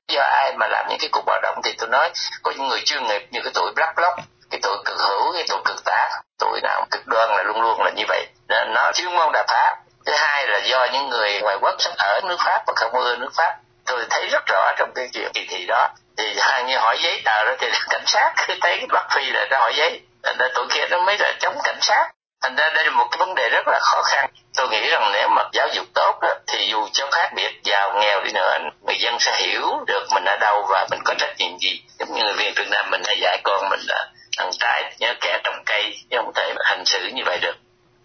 do 0.08 0.22
ai 0.22 0.54
mà 0.58 0.68
làm 0.68 0.86
những 0.90 1.00
cái 1.00 1.10
cuộc 1.12 1.24
bạo 1.26 1.40
động 1.42 1.62
thì 1.64 1.74
tôi 1.78 1.90
nói, 1.90 2.12
có 2.44 2.52
những 2.52 2.68
người 2.68 2.82
chuyên 2.86 3.08
nghiệp 3.08 3.28
như 3.32 3.40
cái 3.44 3.52
tuổi 3.56 3.72
Black 3.76 3.96
Bloc 3.96 4.14
cái 4.52 4.60
tuổi 4.64 4.78
cực 4.86 4.98
hữu, 5.00 5.34
cái 5.34 5.44
tuổi 5.50 5.60
cực 5.66 5.86
tả 5.86 6.10
tuổi 6.40 6.60
nào 6.64 6.86
cực 6.92 7.08
đoan 7.08 7.30
là 7.30 7.44
luôn 7.44 7.62
luôn 7.62 7.84
là 7.84 7.92
như 7.96 8.04
vậy. 8.08 8.28
Nên 8.48 8.74
nó 8.74 8.92
chuyên 8.94 9.16
môn 9.16 9.32
đà 9.34 9.46
pháp 9.48 9.76
thứ 10.06 10.16
hai 10.16 10.48
là 10.48 10.58
do 10.58 10.88
những 10.94 11.10
người 11.10 11.40
ngoài 11.42 11.58
quốc 11.62 11.76
sống 11.80 11.94
ở 11.98 12.22
nước 12.24 12.38
pháp 12.46 12.64
và 12.68 12.74
không 12.76 12.92
ưa 12.92 13.16
nước 13.16 13.30
pháp. 13.38 13.58
Tôi 13.86 14.06
thấy 14.10 14.28
rất 14.28 14.44
rõ 14.46 14.74
trong 14.78 14.92
cái 14.96 15.10
chuyện 15.14 15.32
kỳ 15.34 15.46
thị 15.50 15.66
đó. 15.66 15.90
Thì 16.18 16.24
hai 16.40 16.64
như 16.64 16.78
hỏi 16.78 16.98
giấy 17.02 17.22
tờ 17.26 17.46
đó 17.46 17.52
thì 17.60 17.68
cảnh 17.90 18.04
sát 18.06 18.34
khi 18.38 18.54
thấy 18.62 18.86
bắc 18.90 19.08
phi 19.16 19.32
là 19.32 19.46
ra 19.50 19.60
hỏi 19.60 19.74
giấy. 19.76 20.02
Thành 20.24 20.38
ra 20.40 20.48
tụi 20.56 20.66
kia 20.70 20.88
nó 20.90 21.02
mới 21.02 21.18
là 21.20 21.34
chống 21.40 21.58
cảnh 21.64 21.78
sát 21.82 22.10
thành 22.42 22.56
ra 22.56 22.70
đây 22.76 22.86
là 22.86 22.92
một 22.92 23.08
cái 23.12 23.18
vấn 23.18 23.36
đề 23.36 23.50
rất 23.50 23.68
là 23.68 23.80
khó 23.82 24.02
khăn. 24.02 24.30
Tôi 24.56 24.70
nghĩ 24.70 24.90
rằng 24.90 25.10
nếu 25.14 25.30
mà 25.30 25.44
giáo 25.54 25.68
dục 25.74 25.86
tốt 25.94 26.20
đó, 26.22 26.34
thì 26.48 26.68
dù 26.72 26.88
cho 26.94 27.08
khác 27.12 27.32
biệt 27.36 27.52
giàu 27.64 28.00
nghèo 28.02 28.24
đi 28.24 28.32
nữa 28.32 28.58
người 28.88 28.98
dân 29.00 29.20
sẽ 29.20 29.38
hiểu 29.42 29.84
được 29.88 30.08
mình 30.14 30.24
ở 30.26 30.38
đâu 30.42 30.66
và 30.70 30.88
mình 30.92 31.00
có 31.06 31.14
trách 31.18 31.36
nhiệm 31.38 31.58
gì. 31.60 31.82
Giống 32.00 32.14
như 32.14 32.24
người 32.24 32.34
việt 32.38 32.54
việt 32.56 32.68
nam 32.70 32.90
mình 32.92 33.02
hay 33.06 33.20
dạy 33.22 33.42
con 33.44 33.70
mình 33.70 33.80
là 33.88 34.08
thằng 34.38 34.52
trái 34.60 34.96
nhớ 35.00 35.14
kẻ 35.22 35.40
trồng 35.44 35.64
cây 35.66 35.98
chứ 36.10 36.18
không 36.18 36.34
thể 36.36 36.54
hành 36.66 36.86
xử 36.86 37.08
như 37.14 37.24
vậy 37.26 37.40
được. 37.42 37.56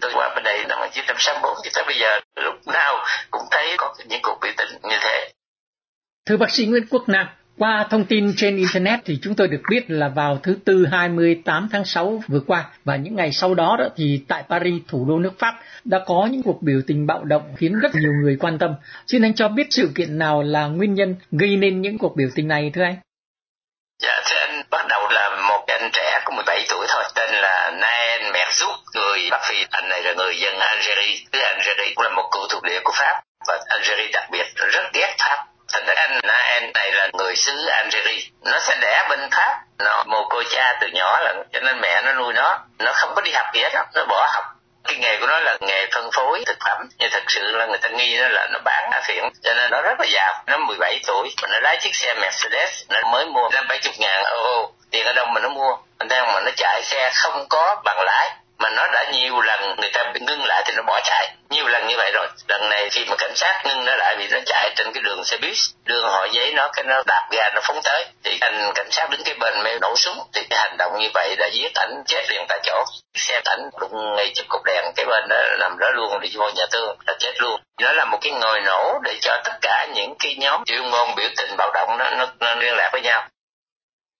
Tôi 0.01 0.11
qua 0.15 0.29
bên 0.35 0.45
đây 0.45 0.65
năm 0.69 0.79
1964 0.79 1.57
cho 1.65 1.71
tới 1.75 1.85
bây 1.85 1.99
giờ 1.99 2.21
lúc 2.37 2.55
nào 2.67 3.05
cũng 3.31 3.43
thấy 3.51 3.75
có 3.79 3.95
những 4.05 4.23
cuộc 4.23 4.39
biểu 4.43 4.53
tình 4.57 4.69
như 4.83 4.97
thế. 5.01 5.33
Thưa 6.27 6.37
bác 6.37 6.51
sĩ 6.51 6.67
Nguyễn 6.67 6.87
Quốc 6.91 7.03
Nam 7.07 7.27
qua 7.59 7.87
thông 7.91 8.05
tin 8.05 8.33
trên 8.37 8.57
Internet 8.57 9.01
thì 9.05 9.19
chúng 9.23 9.35
tôi 9.35 9.49
được 9.49 9.61
biết 9.71 9.91
là 9.91 10.09
vào 10.09 10.39
thứ 10.43 10.57
Tư 10.65 10.87
28 10.91 11.69
tháng 11.73 11.85
6 11.85 12.23
vừa 12.29 12.41
qua 12.47 12.65
và 12.85 12.97
những 12.97 13.17
ngày 13.17 13.33
sau 13.33 13.55
đó, 13.55 13.77
đó 13.79 13.85
thì 13.97 14.25
tại 14.29 14.45
Paris, 14.49 14.83
thủ 14.89 15.07
đô 15.09 15.19
nước 15.19 15.39
Pháp, 15.39 15.55
đã 15.85 15.99
có 16.07 16.29
những 16.31 16.43
cuộc 16.43 16.63
biểu 16.63 16.81
tình 16.87 17.07
bạo 17.07 17.25
động 17.25 17.55
khiến 17.57 17.79
rất 17.79 17.95
nhiều 17.95 18.13
người 18.23 18.37
quan 18.41 18.59
tâm. 18.59 18.75
Xin 19.07 19.23
anh 19.23 19.35
cho 19.35 19.49
biết 19.49 19.67
sự 19.71 19.91
kiện 19.95 20.19
nào 20.19 20.43
là 20.43 20.67
nguyên 20.67 20.95
nhân 20.95 21.17
gây 21.31 21.57
nên 21.57 21.81
những 21.81 21.99
cuộc 21.99 22.17
biểu 22.17 22.29
tình 22.35 22.49
này 22.49 22.71
thưa 22.75 22.83
anh? 22.83 22.97
Dạ 24.03 24.21
thưa 24.27 24.37
anh, 24.37 24.63
bắt 24.71 24.87
đầu 24.89 25.09
là 25.11 25.49
một 25.49 25.65
anh 25.67 25.91
trẻ 25.93 26.21
có 26.25 26.35
17 26.35 26.67
tuổi 26.69 26.87
thôi, 26.89 27.05
tên 27.15 27.35
là 27.35 27.71
Nael 27.81 28.23
Merzouk, 28.23 28.77
người 28.95 29.29
Bắc 29.31 29.41
Phi. 29.49 29.65
Anh 29.71 29.89
này 29.89 30.03
là 30.03 30.15
người 30.15 30.35
dân 30.37 30.55
Algeria, 30.59 31.25
thứ 31.33 31.39
Algeria 31.39 31.95
cũng 31.95 32.05
là 32.05 32.11
một 32.11 32.29
cựu 32.33 32.43
thuộc 32.51 32.63
địa 32.63 32.81
của 32.85 32.93
Pháp 32.95 33.23
và 33.49 33.59
Algeria 33.67 34.11
đặc 34.13 34.29
biệt 34.33 34.47
rất 34.57 34.93
ghét 34.95 35.15
Pháp 35.19 35.54
thành 35.75 35.87
ra 35.87 35.95
anh 35.97 36.21
anh 36.25 36.71
này 36.75 36.93
là 36.93 37.09
người 37.13 37.37
xứ 37.37 37.67
Algeria. 37.67 38.29
Nó 38.45 38.59
sẽ 38.59 38.77
đẻ 38.81 39.07
bên 39.09 39.29
Pháp. 39.31 39.61
Nó 39.79 40.05
mồ 40.07 40.29
côi 40.29 40.45
cha 40.51 40.79
từ 40.81 40.87
nhỏ 40.87 41.21
là, 41.21 41.35
cho 41.53 41.61
nên 41.61 41.81
mẹ 41.81 42.03
nó 42.03 42.13
nuôi 42.13 42.33
nó. 42.33 42.59
Nó 42.79 42.93
không 42.95 43.13
có 43.15 43.21
đi 43.21 43.31
học 43.33 43.47
gì 43.55 43.61
hết 43.63 43.71
đó. 43.75 43.85
nó 43.95 44.05
bỏ 44.05 44.29
học. 44.35 44.45
Cái 44.85 44.97
nghề 44.97 45.17
của 45.21 45.27
nó 45.27 45.39
là 45.39 45.57
nghề 45.61 45.87
phân 45.95 46.11
phối 46.13 46.43
thực 46.47 46.57
phẩm. 46.65 46.89
Nhưng 46.99 47.11
thật 47.13 47.23
sự 47.29 47.41
là 47.53 47.67
người 47.67 47.79
ta 47.79 47.89
nghi 47.89 48.19
nó 48.19 48.29
là 48.29 48.49
nó 48.53 48.59
bán 48.65 48.91
á 48.93 49.01
phiện 49.05 49.25
cho 49.43 49.55
nên 49.55 49.71
nó 49.71 49.83
rất 49.83 50.01
là 50.01 50.07
giàu. 50.07 50.43
Nó 50.47 50.59
17 50.59 51.01
tuổi. 51.07 51.35
Mà 51.43 51.49
nó 51.49 51.61
lái 51.61 51.77
chiếc 51.81 51.95
xe 51.95 52.15
Mercedes. 52.15 52.83
Nó 52.89 53.01
mới 53.13 53.27
mua 53.27 53.49
năm 53.49 53.67
bảy 53.69 53.79
chục 53.79 53.95
ngàn. 53.99 54.25
Euro 54.25 54.67
tiền 54.91 55.07
ở 55.07 55.13
đâu 55.13 55.27
mà 55.27 55.41
nó 55.41 55.49
mua? 55.49 55.77
Anh 55.99 56.09
đang 56.09 56.33
mà 56.33 56.41
nó 56.41 56.51
chạy 56.57 56.83
xe 56.85 57.11
không 57.15 57.47
có 57.49 57.83
bằng 57.85 58.01
lái 58.05 58.31
mà 58.65 58.71
nó 58.71 58.89
đã 58.93 59.05
nhiều 59.13 59.41
lần 59.41 59.77
người 59.81 59.91
ta 59.93 60.05
bị 60.15 60.21
ngưng 60.21 60.45
lại 60.45 60.63
thì 60.67 60.73
nó 60.77 60.83
bỏ 60.83 61.01
chạy. 61.05 61.33
Nhiều 61.51 61.67
lần 61.67 61.87
như 61.87 61.97
vậy 61.97 62.13
rồi. 62.13 62.27
Lần 62.49 62.69
này 62.69 62.89
khi 62.91 63.05
mà 63.05 63.17
cảnh 63.19 63.35
sát 63.35 63.63
ngưng 63.65 63.85
nó 63.85 63.97
lại 63.97 64.17
vì 64.19 64.29
nó 64.29 64.39
chạy 64.47 64.71
trên 64.77 64.93
cái 64.93 65.03
đường 65.03 65.25
xe 65.25 65.37
buýt 65.37 65.57
đường 65.85 66.05
họ 66.05 66.27
giấy 66.33 66.53
nó 66.53 66.69
cái 66.73 66.85
nó 66.85 67.03
đạp 67.07 67.29
ga 67.31 67.51
nó 67.55 67.61
phóng 67.65 67.81
tới. 67.85 68.07
Thì 68.25 68.39
anh 68.41 68.73
cảnh 68.75 68.91
sát 68.91 69.11
đứng 69.11 69.23
cái 69.25 69.35
bên 69.35 69.63
mới 69.65 69.79
nổ 69.81 69.97
súng. 69.97 70.19
Thì 70.33 70.43
cái 70.51 70.59
hành 70.59 70.77
động 70.79 70.99
như 70.99 71.09
vậy 71.15 71.37
đã 71.39 71.47
giết 71.47 71.75
ảnh 71.75 72.03
chết 72.07 72.31
liền 72.31 72.45
tại 72.49 72.61
chỗ. 72.63 72.85
Xe 73.15 73.41
ảnh 73.45 73.71
đụng 73.81 74.17
ngay 74.17 74.33
chụp 74.35 74.47
cục 74.49 74.65
đèn 74.65 74.85
cái 74.97 75.07
bên 75.07 75.29
đó 75.29 75.37
nằm 75.59 75.79
đó 75.79 75.91
luôn 75.91 76.21
đi 76.21 76.29
vô 76.35 76.51
nhà 76.57 76.67
thương 76.73 76.97
là 77.07 77.15
chết 77.19 77.33
luôn. 77.39 77.61
Nó 77.81 77.93
là 77.93 78.05
một 78.05 78.19
cái 78.21 78.33
ngồi 78.33 78.61
nổ 78.61 78.99
để 79.05 79.19
cho 79.21 79.41
tất 79.45 79.53
cả 79.61 79.87
những 79.95 80.15
cái 80.19 80.37
nhóm 80.39 80.65
chuyên 80.65 80.91
môn 80.91 81.15
biểu 81.17 81.29
tình 81.37 81.57
bạo 81.57 81.71
động 81.75 81.99
đó, 81.99 82.11
nó, 82.19 82.27
nó 82.41 82.55
liên 82.55 82.75
lạc 82.77 82.89
với 82.93 83.01
nhau 83.01 83.29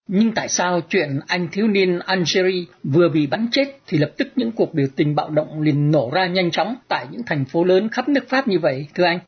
nhưng 0.07 0.31
tại 0.35 0.47
sao 0.49 0.81
chuyện 0.89 1.19
anh 1.27 1.47
thiếu 1.51 1.67
niên 1.67 1.99
Algeria 2.05 2.65
vừa 2.83 3.09
bị 3.09 3.27
bắn 3.27 3.47
chết 3.51 3.65
thì 3.87 3.97
lập 3.97 4.11
tức 4.17 4.27
những 4.35 4.51
cuộc 4.51 4.73
biểu 4.73 4.87
tình 4.95 5.15
bạo 5.15 5.29
động 5.29 5.61
liền 5.61 5.91
nổ 5.91 6.09
ra 6.13 6.25
nhanh 6.25 6.51
chóng 6.51 6.75
tại 6.87 7.05
những 7.11 7.21
thành 7.27 7.45
phố 7.45 7.63
lớn 7.63 7.89
khắp 7.91 8.09
nước 8.09 8.29
Pháp 8.29 8.47
như 8.47 8.59
vậy, 8.59 8.87
thưa 8.95 9.05
anh? 9.05 9.19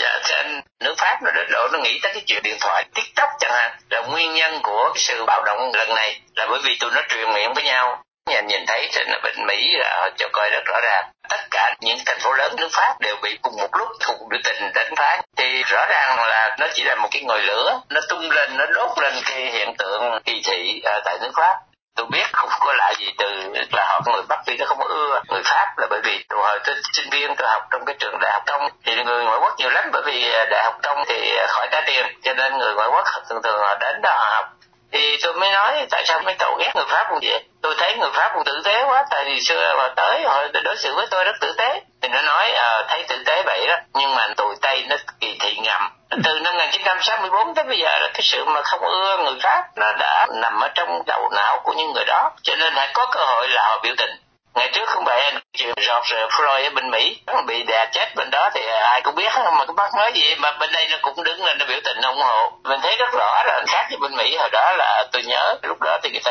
Dạ, 0.00 0.20
thưa 0.24 0.34
anh, 0.34 0.60
nước 0.84 0.94
Pháp 0.98 1.20
nó 1.24 1.30
đến 1.30 1.46
độ 1.52 1.68
nó 1.72 1.78
nghĩ 1.78 1.98
tới 2.02 2.12
cái 2.14 2.22
chuyện 2.26 2.42
điện 2.42 2.56
thoại 2.60 2.84
TikTok 2.94 3.28
chẳng 3.40 3.52
hạn 3.52 3.78
là 3.90 4.06
nguyên 4.06 4.34
nhân 4.34 4.52
của 4.62 4.90
cái 4.94 5.02
sự 5.02 5.24
bạo 5.26 5.42
động 5.44 5.70
lần 5.74 5.88
này 5.94 6.20
là 6.36 6.46
bởi 6.50 6.60
vì 6.64 6.76
tụi 6.80 6.90
nó 6.94 7.02
truyền 7.08 7.34
miệng 7.34 7.54
với 7.54 7.64
nhau 7.64 8.02
nhìn 8.30 8.46
nhìn 8.46 8.66
thấy 8.66 8.88
trên 8.92 9.06
bên 9.22 9.46
mỹ 9.46 9.76
là 9.78 9.96
họ 10.00 10.08
cho 10.16 10.28
coi 10.32 10.50
rất 10.50 10.64
rõ 10.64 10.80
ràng. 10.84 11.04
Tất 11.28 11.40
cả 11.50 11.74
những 11.80 11.98
thành 12.06 12.18
phố 12.20 12.32
lớn 12.32 12.56
nước 12.56 12.68
pháp 12.72 13.00
đều 13.00 13.16
bị 13.22 13.38
cùng 13.42 13.56
một 13.56 13.76
lúc 13.78 13.88
thuộc 14.00 14.16
biểu 14.30 14.40
tình 14.44 14.72
đánh 14.74 14.94
phá. 14.96 15.22
Thì 15.36 15.62
rõ 15.62 15.86
ràng 15.88 16.16
là 16.28 16.56
nó 16.58 16.66
chỉ 16.74 16.82
là 16.84 16.94
một 16.94 17.08
cái 17.10 17.22
ngòi 17.22 17.40
lửa 17.40 17.80
nó 17.90 18.00
tung 18.08 18.30
lên 18.30 18.56
nó 18.56 18.66
đốt 18.66 18.98
lên 18.98 19.14
cái 19.24 19.50
hiện 19.52 19.74
tượng 19.78 20.22
kỳ 20.24 20.42
thị 20.44 20.82
uh, 20.96 21.04
tại 21.04 21.18
nước 21.20 21.30
pháp. 21.36 21.56
Tôi 21.96 22.06
biết 22.10 22.26
không 22.32 22.48
có 22.60 22.72
lạ 22.72 22.92
gì 22.98 23.06
từ 23.18 23.52
là 23.72 23.86
họ 23.86 24.00
người 24.06 24.22
bắc 24.28 24.42
phi 24.46 24.56
nó 24.56 24.66
không 24.66 24.80
ưa 24.80 25.20
người 25.28 25.42
pháp 25.44 25.78
là 25.78 25.86
bởi 25.90 26.00
vì 26.04 26.24
tôi 26.28 26.38
hồi 26.42 26.58
tôi 26.64 26.76
sinh 26.92 27.10
viên 27.10 27.36
tôi 27.36 27.48
học 27.48 27.62
trong 27.70 27.84
cái 27.84 27.96
trường 27.98 28.18
đại 28.20 28.32
học 28.32 28.42
công 28.46 28.68
thì 28.84 28.94
người 29.04 29.24
ngoại 29.24 29.38
quốc 29.42 29.54
nhiều 29.58 29.70
lắm 29.70 29.84
bởi 29.92 30.02
vì 30.06 30.32
ờ, 30.32 30.44
đại 30.50 30.64
học 30.64 30.78
công 30.82 31.04
thì 31.08 31.32
khỏi 31.48 31.68
trả 31.70 31.80
tiền 31.86 32.06
cho 32.22 32.34
nên 32.34 32.58
người 32.58 32.74
ngoại 32.74 32.88
quốc 32.88 33.04
thường 33.28 33.42
thường 33.42 33.60
họ 33.60 33.76
đến 33.80 34.02
đó 34.02 34.10
họ 34.18 34.34
học. 34.34 34.46
Thì 34.92 35.16
tôi 35.22 35.32
mới 35.32 35.50
nói 35.50 35.86
tại 35.90 36.02
sao 36.06 36.20
mấy 36.24 36.34
cậu 36.38 36.56
ghét 36.60 36.72
người 36.74 36.84
pháp 36.88 37.06
không 37.08 37.18
vậy? 37.22 37.44
Tôi 37.66 37.74
thấy 37.78 37.96
người 37.96 38.10
pháp 38.14 38.30
cũng 38.34 38.44
tử 38.44 38.60
tế 38.64 38.84
quá 38.84 39.04
tại 39.10 39.24
vì 39.24 39.40
xưa 39.40 39.74
mà 39.78 39.88
tới 39.96 40.22
họ 40.26 40.42
đối 40.64 40.76
xử 40.76 40.94
với 40.94 41.06
tôi 41.10 41.24
rất 41.24 41.36
tử 41.40 41.52
tế. 41.58 41.80
Thì 42.02 42.08
nó 42.08 42.22
nói 42.22 42.50
à, 42.50 42.82
thấy 42.88 43.04
tử 43.08 43.22
tế 43.26 43.42
vậy 43.46 43.66
đó. 43.66 43.76
Nhưng 43.94 44.14
mà 44.14 44.28
tụi 44.36 44.54
tây 44.62 44.84
nó 44.88 44.96
kỳ 45.20 45.36
thị 45.40 45.56
ngầm. 45.62 45.90
Từ 46.24 46.38
năm 46.44 46.56
1964 46.56 47.54
tới 47.54 47.64
bây 47.64 47.78
giờ 47.78 47.98
là 48.00 48.08
cái 48.14 48.22
sự 48.22 48.44
mà 48.44 48.62
không 48.62 48.80
ưa 48.80 49.16
người 49.16 49.34
pháp 49.42 49.64
nó 49.76 49.92
đã 49.98 50.26
nằm 50.34 50.60
ở 50.60 50.68
trong 50.74 51.02
đầu 51.06 51.28
não 51.36 51.60
của 51.64 51.72
những 51.72 51.92
người 51.92 52.04
đó. 52.04 52.30
Cho 52.42 52.56
nên 52.56 52.72
hãy 52.76 52.90
có 52.94 53.06
cơ 53.12 53.24
hội 53.24 53.48
là 53.48 53.62
họ 53.68 53.78
biểu 53.82 53.94
tình. 53.98 54.10
Ngày 54.54 54.70
trước 54.72 54.88
không 54.88 55.04
phải 55.04 55.20
anh 55.20 55.38
chuyện 55.56 55.74
George 55.76 56.26
Floyd 56.26 56.64
ở 56.64 56.70
bên 56.70 56.90
Mỹ 56.90 57.16
bị 57.46 57.62
đè 57.62 57.86
chết 57.92 58.14
bên 58.16 58.30
đó 58.30 58.50
thì 58.54 58.60
ai 58.66 59.00
cũng 59.02 59.14
biết 59.14 59.32
mà 59.36 59.64
cái 59.66 59.74
bác 59.76 59.94
nói 59.96 60.12
gì 60.14 60.34
mà 60.34 60.52
bên 60.60 60.70
đây 60.72 60.88
nó 60.90 60.96
cũng 61.02 61.24
đứng 61.24 61.44
lên 61.44 61.58
nó 61.58 61.64
biểu 61.68 61.78
tình 61.84 62.02
ủng 62.02 62.22
hộ. 62.22 62.52
Mình 62.64 62.80
thấy 62.82 62.96
rất 62.96 63.12
rõ 63.12 63.42
là 63.46 63.64
khác 63.66 63.86
với 63.90 63.98
bên 64.00 64.16
Mỹ 64.16 64.36
hồi 64.36 64.48
đó 64.52 64.72
là 64.78 65.04
tôi 65.12 65.22
nhớ 65.22 65.54
lúc 65.62 65.80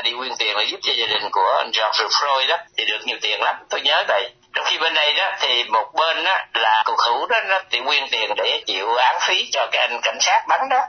đi 0.06 0.12
quyên 0.18 0.32
tiền 0.40 0.56
để 0.58 0.64
giúp 0.64 0.80
cho 0.84 0.94
gia 0.94 1.06
đình 1.06 1.30
của 1.32 1.56
anh 1.58 1.72
George 1.74 2.06
Floyd 2.06 2.48
đó, 2.48 2.58
thì 2.78 2.86
được 2.86 3.00
nhiều 3.06 3.18
tiền 3.22 3.42
lắm. 3.42 3.56
Tôi 3.70 3.82
nhớ 3.82 4.04
vậy. 4.08 4.30
Trong 4.54 4.66
khi 4.66 4.78
bên 4.78 4.94
đây 4.94 5.14
đó, 5.14 5.32
thì 5.40 5.64
một 5.64 5.92
bên 5.94 6.24
đó 6.24 6.38
là 6.54 6.84
cầu 6.86 6.96
thủ 7.06 7.28
đó, 7.28 7.38
nó 7.48 7.60
thì 7.72 7.80
quyên 7.86 8.04
tiền 8.12 8.30
để 8.38 8.64
chịu 8.66 8.96
án 8.96 9.16
phí 9.22 9.50
cho 9.52 9.68
cái 9.72 9.88
anh 9.88 10.00
cảnh 10.04 10.18
sát 10.22 10.46
bắn 10.48 10.60
đó. 10.70 10.82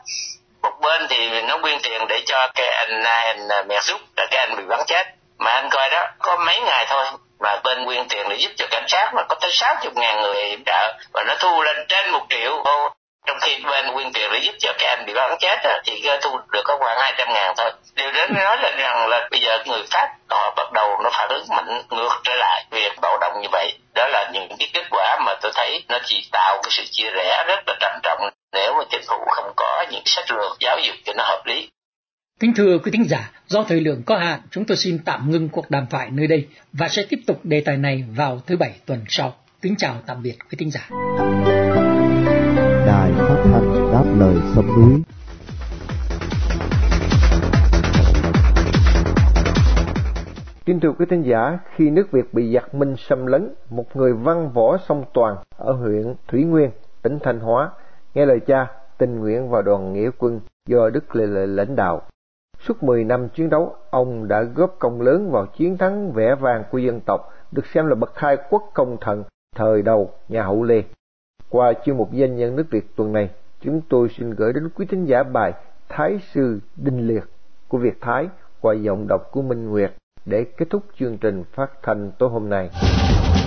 Một 0.62 0.72
bên 0.80 1.06
thì 1.08 1.42
nó 1.42 1.58
quyên 1.62 1.78
tiền 1.82 2.06
để 2.08 2.20
cho 2.26 2.48
cái 2.54 2.68
anh 2.68 3.02
anh 3.02 3.48
à, 3.48 3.62
mẹ 3.68 3.80
giúp 3.80 4.00
là 4.16 4.26
cái 4.30 4.40
anh 4.40 4.56
bị 4.56 4.62
bắn 4.68 4.80
chết. 4.86 5.06
Mà 5.38 5.50
anh 5.50 5.68
coi 5.70 5.90
đó, 5.90 6.08
có 6.18 6.36
mấy 6.36 6.60
ngày 6.60 6.86
thôi 6.88 7.06
mà 7.40 7.60
bên 7.64 7.84
quyên 7.84 8.08
tiền 8.08 8.28
để 8.28 8.36
giúp 8.36 8.50
cho 8.56 8.66
cảnh 8.70 8.84
sát 8.88 9.10
mà 9.14 9.22
có 9.28 9.34
tới 9.40 9.50
60 9.52 9.92
ngàn 9.94 10.20
người 10.20 10.44
hiểm 10.44 10.62
trợ 10.66 10.94
và 11.12 11.24
nó 11.26 11.34
thu 11.38 11.62
lên 11.62 11.76
trên 11.88 12.10
một 12.10 12.26
triệu 12.30 12.62
đô 12.64 12.88
trong 13.26 13.38
khi 13.40 13.52
bên 13.64 13.94
quyên 13.94 14.12
tiền 14.12 14.30
để 14.32 14.38
giúp 14.38 14.54
cho 14.58 14.72
các 14.78 14.88
anh 14.88 15.06
bị 15.06 15.14
bắn 15.14 15.36
chết 15.40 15.56
thì 15.86 16.02
thu 16.22 16.38
được 16.52 16.62
có 16.64 16.76
khoảng 16.78 16.98
200 16.98 17.28
ngàn 17.32 17.54
thôi 17.56 17.70
điều 17.96 18.12
đó 18.12 18.26
nói 18.26 18.56
lên 18.62 18.74
rằng 18.78 19.08
là 19.08 19.28
bây 19.30 19.40
giờ 19.40 19.58
người 19.66 19.82
pháp 19.90 20.08
họ 20.30 20.54
bắt 20.56 20.72
đầu 20.72 21.00
nó 21.04 21.10
phản 21.12 21.28
ứng 21.28 21.44
mạnh 21.48 21.82
ngược 21.90 22.20
trở 22.24 22.34
lại 22.34 22.64
việc 22.70 22.92
bạo 23.02 23.18
động 23.20 23.40
như 23.42 23.48
vậy 23.52 23.78
đó 23.94 24.06
là 24.06 24.30
những 24.32 24.48
cái 24.58 24.68
kết 24.72 24.84
quả 24.90 25.18
mà 25.26 25.34
tôi 25.42 25.52
thấy 25.54 25.84
nó 25.88 25.98
chỉ 26.04 26.28
tạo 26.32 26.60
cái 26.62 26.70
sự 26.70 26.82
chia 26.90 27.10
rẽ 27.10 27.44
rất 27.48 27.60
là 27.66 27.74
trầm 27.80 27.92
trọng 28.02 28.30
nếu 28.52 28.74
mà 28.74 28.84
chính 28.90 29.02
phủ 29.08 29.16
không 29.28 29.52
có 29.56 29.84
những 29.90 30.02
sách 30.04 30.30
lược 30.30 30.56
giáo 30.60 30.78
dục 30.78 30.94
cho 31.04 31.12
nó 31.16 31.24
hợp 31.24 31.42
lý 31.46 31.68
Kính 32.40 32.54
thưa 32.56 32.78
quý 32.84 32.90
thính 32.90 33.04
giả, 33.08 33.30
do 33.46 33.64
thời 33.68 33.80
lượng 33.80 34.02
có 34.06 34.16
hạn, 34.16 34.40
chúng 34.50 34.64
tôi 34.64 34.76
xin 34.76 34.98
tạm 35.04 35.30
ngưng 35.30 35.48
cuộc 35.48 35.70
đàm 35.70 35.86
thoại 35.90 36.08
nơi 36.10 36.26
đây 36.26 36.46
và 36.72 36.88
sẽ 36.88 37.02
tiếp 37.08 37.18
tục 37.26 37.40
đề 37.42 37.62
tài 37.66 37.76
này 37.76 38.04
vào 38.16 38.42
thứ 38.46 38.56
bảy 38.56 38.72
tuần 38.86 39.04
sau. 39.08 39.34
Kính 39.62 39.74
chào 39.78 40.02
tạm 40.06 40.22
biệt 40.22 40.36
quý 40.50 40.56
thính 40.58 40.70
giả. 40.70 40.88
Đáp 43.96 44.04
lời 44.18 44.34
sông 44.54 44.66
núi 44.66 45.02
Kính 50.66 50.80
thưa 50.80 50.92
quý 50.98 51.06
thính 51.10 51.22
giả, 51.22 51.58
khi 51.74 51.90
nước 51.90 52.10
Việt 52.10 52.34
bị 52.34 52.54
giặc 52.54 52.74
Minh 52.74 52.96
xâm 52.96 53.26
lấn, 53.26 53.54
một 53.70 53.96
người 53.96 54.12
văn 54.12 54.50
võ 54.54 54.76
song 54.76 55.04
toàn 55.14 55.36
ở 55.56 55.72
huyện 55.72 56.14
Thủy 56.28 56.44
Nguyên, 56.44 56.70
tỉnh 57.02 57.18
Thanh 57.22 57.40
Hóa, 57.40 57.70
nghe 58.14 58.26
lời 58.26 58.40
cha 58.40 58.66
tình 58.98 59.20
nguyện 59.20 59.50
vào 59.50 59.62
đoàn 59.62 59.92
nghĩa 59.92 60.10
quân 60.18 60.40
do 60.68 60.90
Đức 60.90 61.16
Lê 61.16 61.26
Lợi 61.26 61.46
lãnh 61.46 61.76
đạo. 61.76 62.02
Suốt 62.58 62.82
10 62.82 63.04
năm 63.04 63.28
chiến 63.28 63.50
đấu, 63.50 63.74
ông 63.90 64.28
đã 64.28 64.42
góp 64.42 64.76
công 64.78 65.00
lớn 65.00 65.30
vào 65.30 65.46
chiến 65.46 65.78
thắng 65.78 66.12
vẻ 66.12 66.34
vang 66.34 66.64
của 66.70 66.78
dân 66.78 67.00
tộc, 67.00 67.32
được 67.52 67.66
xem 67.66 67.86
là 67.86 67.94
bậc 67.94 68.14
khai 68.14 68.36
quốc 68.50 68.70
công 68.74 68.96
thần 69.00 69.24
thời 69.56 69.82
đầu 69.82 70.10
nhà 70.28 70.42
Hậu 70.42 70.62
Lê. 70.62 70.82
Qua 71.50 71.72
chuyên 71.84 71.96
mục 71.96 72.12
danh 72.12 72.36
nhân 72.36 72.56
nước 72.56 72.66
Việt 72.70 72.96
tuần 72.96 73.12
này, 73.12 73.30
chúng 73.64 73.80
tôi 73.88 74.08
xin 74.18 74.30
gửi 74.30 74.52
đến 74.52 74.68
quý 74.74 74.86
thính 74.86 75.04
giả 75.04 75.22
bài 75.22 75.52
Thái 75.88 76.18
sư 76.34 76.60
Đinh 76.76 77.08
Liệt 77.08 77.24
của 77.68 77.78
Việt 77.78 78.00
Thái 78.00 78.28
qua 78.60 78.74
giọng 78.74 79.06
đọc 79.08 79.20
của 79.30 79.42
Minh 79.42 79.70
Nguyệt 79.70 79.92
để 80.24 80.44
kết 80.56 80.66
thúc 80.70 80.82
chương 80.98 81.18
trình 81.18 81.44
phát 81.54 81.70
thanh 81.82 82.10
tối 82.18 82.28
hôm 82.28 82.48
nay. 82.48 82.70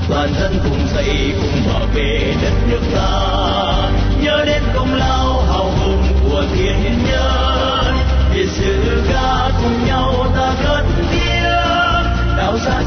Toàn 0.09 0.29
dân 0.39 0.51
cùng 0.63 0.79
xây 0.87 1.33
cùng 1.41 1.73
bảo 1.73 1.87
vệ 1.95 2.33
đất 2.43 2.53
nước 2.69 2.81
ta, 2.95 3.91
nhớ 4.23 4.43
đến 4.45 4.61
công 4.75 4.93
lao 4.93 5.41
hào 5.41 5.65
hùng 5.65 6.03
của 6.23 6.43
thiên 6.55 6.81
nhân, 6.81 7.95
vì 8.33 8.47
sự 8.47 9.03
ca 9.09 9.49
cùng 9.63 9.85
nhau 9.87 10.13
ta 10.35 10.55
cất 10.63 10.85
tiếng, 11.11 12.37
đào 12.37 12.57
xa 12.57 12.83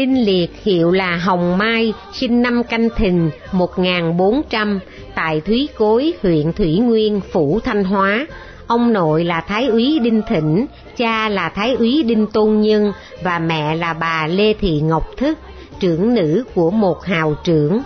Đinh 0.00 0.24
Liệt 0.24 0.50
hiệu 0.62 0.90
là 0.90 1.16
Hồng 1.16 1.58
Mai, 1.58 1.92
sinh 2.12 2.42
năm 2.42 2.62
Canh 2.64 2.88
Thìn 2.96 3.30
1400 3.52 4.80
tại 5.14 5.40
Thúy 5.40 5.68
Cối, 5.78 6.12
huyện 6.22 6.52
Thủy 6.52 6.78
Nguyên, 6.78 7.20
phủ 7.32 7.60
Thanh 7.64 7.84
Hóa. 7.84 8.26
Ông 8.66 8.92
nội 8.92 9.24
là 9.24 9.40
Thái 9.40 9.66
úy 9.66 9.98
Đinh 9.98 10.22
Thịnh, 10.28 10.66
cha 10.96 11.28
là 11.28 11.48
Thái 11.48 11.74
úy 11.74 12.02
Đinh 12.02 12.26
Tôn 12.26 12.60
Nhân 12.60 12.92
và 13.22 13.38
mẹ 13.38 13.76
là 13.76 13.92
bà 13.92 14.26
Lê 14.26 14.54
Thị 14.54 14.80
Ngọc 14.80 15.06
Thức, 15.16 15.38
trưởng 15.80 16.14
nữ 16.14 16.44
của 16.54 16.70
một 16.70 17.04
hào 17.04 17.34
trưởng. 17.44 17.80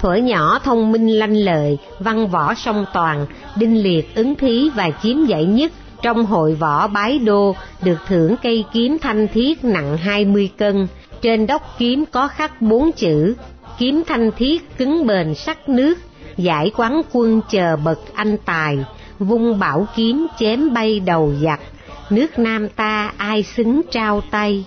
Thuở 0.00 0.14
nhỏ 0.14 0.58
thông 0.64 0.92
minh 0.92 1.08
lanh 1.18 1.36
lợi, 1.36 1.78
văn 1.98 2.28
võ 2.28 2.54
song 2.54 2.84
toàn, 2.94 3.26
Đinh 3.56 3.82
Liệt 3.82 4.14
ứng 4.14 4.34
thí 4.34 4.70
và 4.74 4.90
chiếm 5.02 5.24
giải 5.24 5.44
nhất 5.44 5.72
trong 6.02 6.24
hội 6.26 6.54
võ 6.54 6.86
bái 6.86 7.18
đô 7.18 7.54
được 7.82 7.98
thưởng 8.08 8.34
cây 8.42 8.64
kiếm 8.72 8.98
thanh 8.98 9.28
thiết 9.28 9.64
nặng 9.64 9.96
20 9.96 10.50
cân, 10.58 10.86
trên 11.22 11.46
đốc 11.46 11.78
kiếm 11.78 12.04
có 12.12 12.28
khắc 12.28 12.62
bốn 12.62 12.92
chữ, 12.92 13.34
kiếm 13.78 14.02
thanh 14.06 14.30
thiết 14.36 14.78
cứng 14.78 15.06
bền 15.06 15.34
sắc 15.34 15.68
nước, 15.68 15.98
giải 16.36 16.70
quán 16.76 17.02
quân 17.12 17.40
chờ 17.50 17.76
bậc 17.76 17.98
anh 18.14 18.36
tài, 18.44 18.78
vung 19.18 19.58
bảo 19.58 19.86
kiếm 19.96 20.26
chém 20.38 20.74
bay 20.74 21.00
đầu 21.00 21.32
giặc, 21.42 21.60
nước 22.10 22.38
Nam 22.38 22.68
ta 22.68 23.12
ai 23.16 23.42
xứng 23.42 23.80
trao 23.90 24.20
tay. 24.30 24.64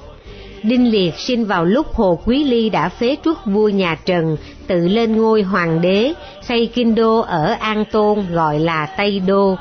Đinh 0.64 0.92
Liệt 0.92 1.14
sinh 1.18 1.46
vào 1.46 1.66
lúc 1.66 1.94
Hồ 1.94 2.20
Quý 2.26 2.44
Ly 2.44 2.70
đã 2.70 2.90
phế 2.90 3.16
truất 3.26 3.38
vua 3.46 3.70
nhà 3.70 3.96
Trần, 4.06 4.38
tự 4.68 4.88
lên 4.88 5.18
ngôi 5.18 5.42
hoàng 5.42 5.82
đế, 5.82 6.14
xây 6.48 6.72
kinh 6.74 6.96
đô 6.96 7.20
ở 7.20 7.56
An 7.60 7.86
Tôn 7.92 8.26
gọi 8.32 8.60
là 8.60 8.86
Tây 8.98 9.20
Đô. 9.20 9.56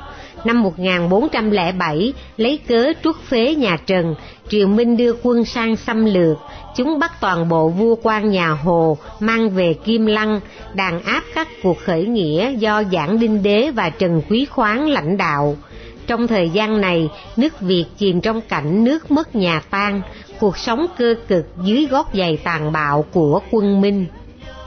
Năm 0.45 0.63
1407, 0.63 2.13
lấy 2.37 2.59
cớ 2.69 2.93
truất 3.05 3.17
phế 3.29 3.55
nhà 3.55 3.77
Trần, 3.87 4.15
Triều 4.49 4.69
Minh 4.69 4.97
đưa 4.97 5.13
quân 5.23 5.45
sang 5.45 5.77
xâm 5.77 6.05
lược, 6.05 6.39
chúng 6.77 6.99
bắt 6.99 7.13
toàn 7.21 7.49
bộ 7.49 7.69
vua 7.69 7.95
quan 8.03 8.31
nhà 8.31 8.49
Hồ 8.49 8.99
mang 9.21 9.51
về 9.51 9.75
Kim 9.85 10.07
Lăng, 10.07 10.41
đàn 10.75 11.03
áp 11.03 11.23
các 11.35 11.49
cuộc 11.63 11.79
khởi 11.79 12.07
nghĩa 12.07 12.53
do 12.53 12.83
Giảng 12.93 13.19
Đinh 13.19 13.43
Đế 13.43 13.71
và 13.71 13.91
Trần 13.91 14.23
Quý 14.29 14.45
Khoáng 14.45 14.89
lãnh 14.89 15.17
đạo. 15.17 15.57
Trong 16.07 16.27
thời 16.27 16.49
gian 16.49 16.81
này, 16.81 17.09
nước 17.37 17.61
Việt 17.61 17.85
chìm 17.99 18.21
trong 18.21 18.41
cảnh 18.41 18.85
nước 18.85 19.11
mất 19.11 19.35
nhà 19.37 19.63
tan, 19.71 20.03
cuộc 20.41 20.59
sống 20.59 20.87
cơ 20.99 21.15
cực 21.29 21.47
dưới 21.65 21.87
gót 21.87 22.11
giày 22.15 22.37
tàn 22.37 22.73
bạo 22.73 23.05
của 23.13 23.41
quân 23.51 23.81
Minh. 23.81 24.07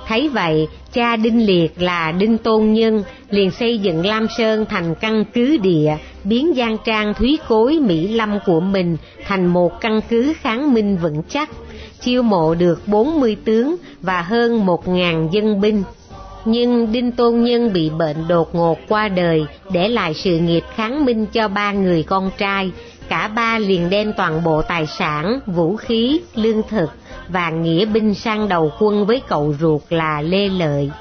Thấy 0.08 0.30
vậy, 0.30 0.68
cha 0.94 1.16
Đinh 1.16 1.46
Liệt 1.46 1.82
là 1.82 2.12
Đinh 2.12 2.38
Tôn 2.38 2.74
Nhân 2.74 3.04
liền 3.30 3.52
xây 3.52 3.78
dựng 3.78 4.06
Lam 4.06 4.28
Sơn 4.38 4.66
thành 4.70 4.96
căn 4.96 5.26
cứ 5.34 5.58
địa, 5.58 5.98
biến 6.24 6.54
Giang 6.58 6.78
Trang 6.86 7.13
Thúy 7.13 7.39
Cối 7.48 7.80
Mỹ 7.80 8.08
Lâm 8.08 8.39
của 8.46 8.60
mình 8.60 8.98
thành 9.26 9.46
một 9.46 9.82
căn 9.82 10.00
cứ 10.10 10.34
kháng 10.42 10.74
minh 10.74 10.98
vững 10.98 11.22
chắc, 11.30 11.50
chiêu 12.02 12.22
mộ 12.22 12.56
được 12.56 12.88
40 12.88 13.38
tướng 13.46 13.76
và 14.02 14.22
hơn 14.22 14.66
1.000 14.66 15.30
dân 15.32 15.62
binh. 15.62 15.84
Nhưng 16.46 16.92
Đinh 16.92 17.12
Tôn 17.12 17.44
Nhân 17.44 17.74
bị 17.74 17.89
bệnh 17.89 18.28
đột 18.28 18.56
ngột 18.56 18.78
qua 18.88 19.08
đời, 19.08 19.46
để 19.72 19.88
lại 19.88 20.13
sự 20.13 20.38
nghiệp 20.38 20.63
kháng 20.76 21.06
minh 21.06 21.26
cho 21.26 21.48
ba 21.48 21.72
người 21.72 22.04
con 22.04 22.32
trai, 22.38 22.72
cả 23.10 23.28
ba 23.28 23.60
liền 23.60 23.89
đem 23.89 24.13
toàn 24.18 24.44
bộ 24.44 24.62
tài 24.62 24.88
sản, 24.88 25.39
vũ 25.46 25.76
khí, 25.76 26.22
lương 26.36 26.62
thực 26.70 26.89
và 27.30 27.50
nghĩa 27.50 27.86
binh 27.86 28.13
sang 28.13 28.50
đầu 28.50 28.72
quân 28.80 29.06
với 29.06 29.22
cậu 29.28 29.56
ruột 29.60 29.82
là 29.89 30.22
Lê 30.22 30.50
Lợi. 30.50 30.92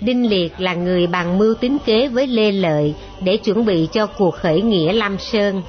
Đinh 0.00 0.30
Liệt 0.30 0.60
là 0.60 0.74
người 0.74 1.06
bàn 1.06 1.38
mưu 1.38 1.54
tính 1.54 1.78
kế 1.86 2.08
với 2.08 2.26
Lê 2.26 2.52
Lợi 2.52 2.94
để 3.20 3.36
chuẩn 3.36 3.64
bị 3.64 3.88
cho 3.92 4.06
cuộc 4.06 4.34
khởi 4.34 4.62
nghĩa 4.62 4.92
Lam 4.92 5.18
Sơn. 5.18 5.62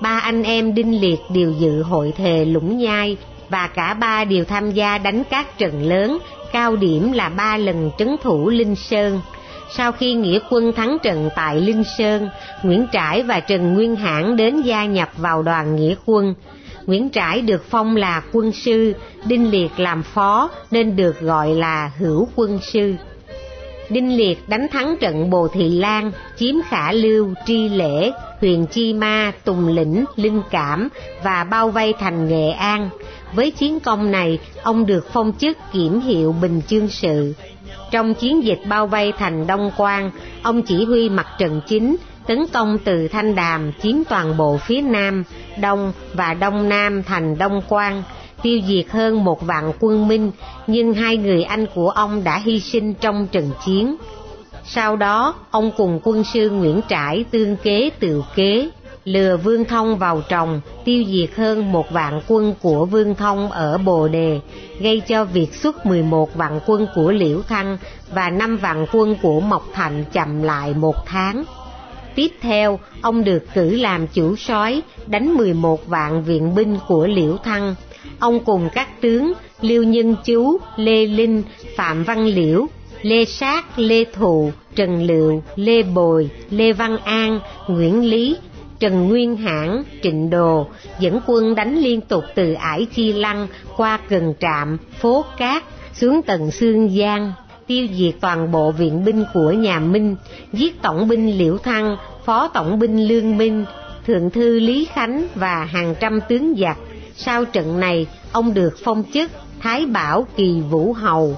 Ba 0.00 0.18
anh 0.18 0.42
em 0.42 0.74
Đinh 0.74 1.00
Liệt 1.00 1.18
đều 1.34 1.52
dự 1.58 1.82
hội 1.82 2.12
thề 2.16 2.44
Lũng 2.44 2.78
Nhai 2.78 3.16
và 3.48 3.66
cả 3.66 3.94
ba 3.94 4.24
đều 4.24 4.44
tham 4.44 4.70
gia 4.70 4.98
đánh 4.98 5.22
các 5.30 5.58
trận 5.58 5.82
lớn, 5.82 6.18
cao 6.52 6.76
điểm 6.76 7.12
là 7.12 7.28
ba 7.28 7.56
lần 7.56 7.90
trấn 7.98 8.16
thủ 8.22 8.48
Linh 8.48 8.74
Sơn. 8.74 9.20
Sau 9.76 9.92
khi 9.92 10.14
nghĩa 10.14 10.38
quân 10.50 10.72
thắng 10.72 10.98
trận 11.02 11.30
tại 11.36 11.60
Linh 11.60 11.84
Sơn, 11.98 12.28
Nguyễn 12.62 12.86
Trãi 12.92 13.22
và 13.22 13.40
Trần 13.40 13.74
Nguyên 13.74 13.96
Hãn 13.96 14.36
đến 14.36 14.62
gia 14.62 14.86
nhập 14.86 15.08
vào 15.16 15.42
đoàn 15.42 15.76
nghĩa 15.76 15.94
quân. 16.06 16.34
Nguyễn 16.86 17.10
Trãi 17.10 17.40
được 17.40 17.64
phong 17.70 17.96
là 17.96 18.22
quân 18.32 18.52
sư, 18.52 18.92
Đinh 19.24 19.50
Liệt 19.50 19.70
làm 19.76 20.02
phó 20.02 20.50
nên 20.70 20.96
được 20.96 21.20
gọi 21.20 21.54
là 21.54 21.92
hữu 21.98 22.28
quân 22.36 22.58
sư. 22.62 22.94
Đinh 23.90 24.16
Liệt 24.16 24.48
đánh 24.48 24.66
thắng 24.72 24.96
trận 25.00 25.30
Bồ 25.30 25.48
Thị 25.48 25.68
Lan, 25.68 26.12
chiếm 26.36 26.54
Khả 26.68 26.92
Lưu, 26.92 27.34
Tri 27.46 27.68
Lễ, 27.68 28.10
huyện 28.40 28.66
Chi 28.66 28.92
Ma, 28.92 29.32
Tùng 29.44 29.68
Lĩnh, 29.68 30.04
Linh 30.16 30.42
Cảm 30.50 30.88
và 31.24 31.44
bao 31.44 31.70
vây 31.70 31.94
thành 31.98 32.28
Nghệ 32.28 32.50
An. 32.50 32.90
Với 33.34 33.50
chiến 33.50 33.80
công 33.80 34.10
này, 34.10 34.38
ông 34.62 34.86
được 34.86 35.06
phong 35.12 35.32
chức 35.38 35.58
kiểm 35.72 36.00
hiệu 36.00 36.34
Bình 36.42 36.60
Chương 36.68 36.88
Sự. 36.88 37.34
Trong 37.92 38.14
chiến 38.14 38.44
dịch 38.44 38.60
bao 38.68 38.86
vây 38.86 39.12
thành 39.18 39.46
Đông 39.46 39.70
Quang, 39.76 40.10
ông 40.42 40.62
chỉ 40.62 40.84
huy 40.84 41.08
mặt 41.08 41.26
trận 41.38 41.60
chính, 41.66 41.96
tấn 42.26 42.46
công 42.52 42.78
từ 42.84 43.08
Thanh 43.08 43.34
Đàm 43.34 43.72
chiếm 43.82 44.04
toàn 44.08 44.36
bộ 44.36 44.56
phía 44.56 44.80
Nam, 44.80 45.24
Đông 45.60 45.92
và 46.14 46.34
Đông 46.34 46.68
Nam 46.68 47.02
thành 47.02 47.38
Đông 47.38 47.62
Quang, 47.68 48.02
tiêu 48.42 48.60
diệt 48.66 48.90
hơn 48.90 49.24
một 49.24 49.46
vạn 49.46 49.72
quân 49.80 50.08
Minh, 50.08 50.32
nhưng 50.66 50.94
hai 50.94 51.16
người 51.16 51.42
anh 51.42 51.66
của 51.74 51.90
ông 51.90 52.24
đã 52.24 52.38
hy 52.38 52.60
sinh 52.60 52.94
trong 52.94 53.26
trận 53.26 53.50
chiến. 53.66 53.96
Sau 54.64 54.96
đó, 54.96 55.34
ông 55.50 55.70
cùng 55.76 56.00
quân 56.02 56.24
sư 56.24 56.50
Nguyễn 56.50 56.80
Trãi 56.88 57.24
tương 57.30 57.56
kế 57.56 57.90
tự 58.00 58.22
kế, 58.34 58.70
lừa 59.04 59.36
Vương 59.36 59.64
Thông 59.64 59.98
vào 59.98 60.22
trồng, 60.28 60.60
tiêu 60.84 61.04
diệt 61.04 61.34
hơn 61.36 61.72
một 61.72 61.90
vạn 61.90 62.20
quân 62.28 62.54
của 62.62 62.86
Vương 62.86 63.14
Thông 63.14 63.50
ở 63.50 63.78
Bồ 63.78 64.08
Đề, 64.08 64.40
gây 64.80 65.00
cho 65.00 65.24
việc 65.24 65.54
xuất 65.54 65.86
11 65.86 66.34
vạn 66.34 66.60
quân 66.66 66.86
của 66.94 67.12
Liễu 67.12 67.42
Thăng 67.42 67.78
và 68.14 68.30
5 68.30 68.56
vạn 68.56 68.86
quân 68.92 69.16
của 69.22 69.40
Mộc 69.40 69.68
Thành 69.72 70.04
chậm 70.12 70.42
lại 70.42 70.74
một 70.74 71.06
tháng. 71.06 71.44
Tiếp 72.14 72.28
theo, 72.40 72.78
ông 73.02 73.24
được 73.24 73.44
cử 73.54 73.76
làm 73.76 74.06
chủ 74.06 74.36
soái 74.36 74.82
đánh 75.06 75.34
11 75.34 75.86
vạn 75.86 76.24
viện 76.24 76.54
binh 76.54 76.78
của 76.88 77.06
Liễu 77.06 77.36
Thăng. 77.36 77.74
Ông 78.18 78.44
cùng 78.44 78.68
các 78.74 79.00
tướng 79.00 79.32
Liêu 79.60 79.82
Nhân 79.82 80.16
Chú, 80.24 80.58
Lê 80.76 81.06
Linh, 81.06 81.42
Phạm 81.76 82.04
Văn 82.04 82.26
Liễu, 82.26 82.66
Lê 83.02 83.24
Sát, 83.24 83.78
Lê 83.78 84.04
Thụ, 84.04 84.52
Trần 84.74 85.06
Lựu, 85.06 85.42
Lê 85.56 85.82
Bồi, 85.82 86.30
Lê 86.50 86.72
Văn 86.72 86.96
An, 87.04 87.40
Nguyễn 87.68 88.04
Lý, 88.04 88.36
Trần 88.82 89.08
Nguyên 89.08 89.36
Hãn, 89.36 89.82
Trịnh 90.02 90.30
Đồ 90.30 90.66
dẫn 90.98 91.20
quân 91.26 91.54
đánh 91.54 91.78
liên 91.78 92.00
tục 92.00 92.24
từ 92.34 92.52
ải 92.52 92.86
Chi 92.94 93.12
Lăng 93.12 93.46
qua 93.76 93.98
Cần 94.08 94.34
Trạm, 94.40 94.78
Phố 95.00 95.24
Cát 95.38 95.62
xuống 95.94 96.22
tận 96.22 96.50
Sương 96.50 96.90
Giang, 96.98 97.32
tiêu 97.66 97.86
diệt 97.94 98.14
toàn 98.20 98.52
bộ 98.52 98.70
viện 98.70 99.04
binh 99.04 99.24
của 99.34 99.50
nhà 99.50 99.80
Minh, 99.80 100.16
giết 100.52 100.82
tổng 100.82 101.08
binh 101.08 101.38
Liễu 101.38 101.58
Thăng, 101.58 101.96
phó 102.24 102.48
tổng 102.48 102.78
binh 102.78 103.08
Lương 103.08 103.36
Minh, 103.38 103.64
thượng 104.06 104.30
thư 104.30 104.60
Lý 104.60 104.86
Khánh 104.92 105.26
và 105.34 105.64
hàng 105.64 105.94
trăm 106.00 106.20
tướng 106.28 106.54
giặc. 106.58 106.78
Sau 107.16 107.44
trận 107.44 107.80
này, 107.80 108.06
ông 108.32 108.54
được 108.54 108.74
phong 108.84 109.04
chức 109.14 109.30
Thái 109.60 109.86
Bảo 109.86 110.26
Kỳ 110.36 110.60
Vũ 110.60 110.92
Hầu. 110.92 111.36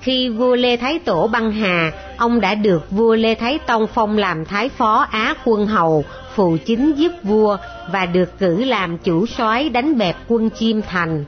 Khi 0.00 0.28
vua 0.28 0.56
Lê 0.56 0.76
Thái 0.76 0.98
Tổ 0.98 1.26
băng 1.26 1.52
hà, 1.52 1.92
ông 2.16 2.40
đã 2.40 2.54
được 2.54 2.90
vua 2.90 3.14
Lê 3.14 3.34
Thái 3.34 3.58
Tông 3.58 3.86
phong 3.86 4.18
làm 4.18 4.44
Thái 4.44 4.68
Phó 4.68 5.06
Á 5.10 5.34
Quân 5.44 5.66
Hầu, 5.66 6.04
phụ 6.38 6.56
chính 6.66 6.92
giúp 6.92 7.12
vua 7.22 7.56
và 7.92 8.06
được 8.06 8.38
cử 8.38 8.64
làm 8.64 8.98
chủ 8.98 9.26
soái 9.26 9.68
đánh 9.68 9.98
bẹp 9.98 10.16
quân 10.28 10.50
Chiêm 10.50 10.82
Thành. 10.82 11.24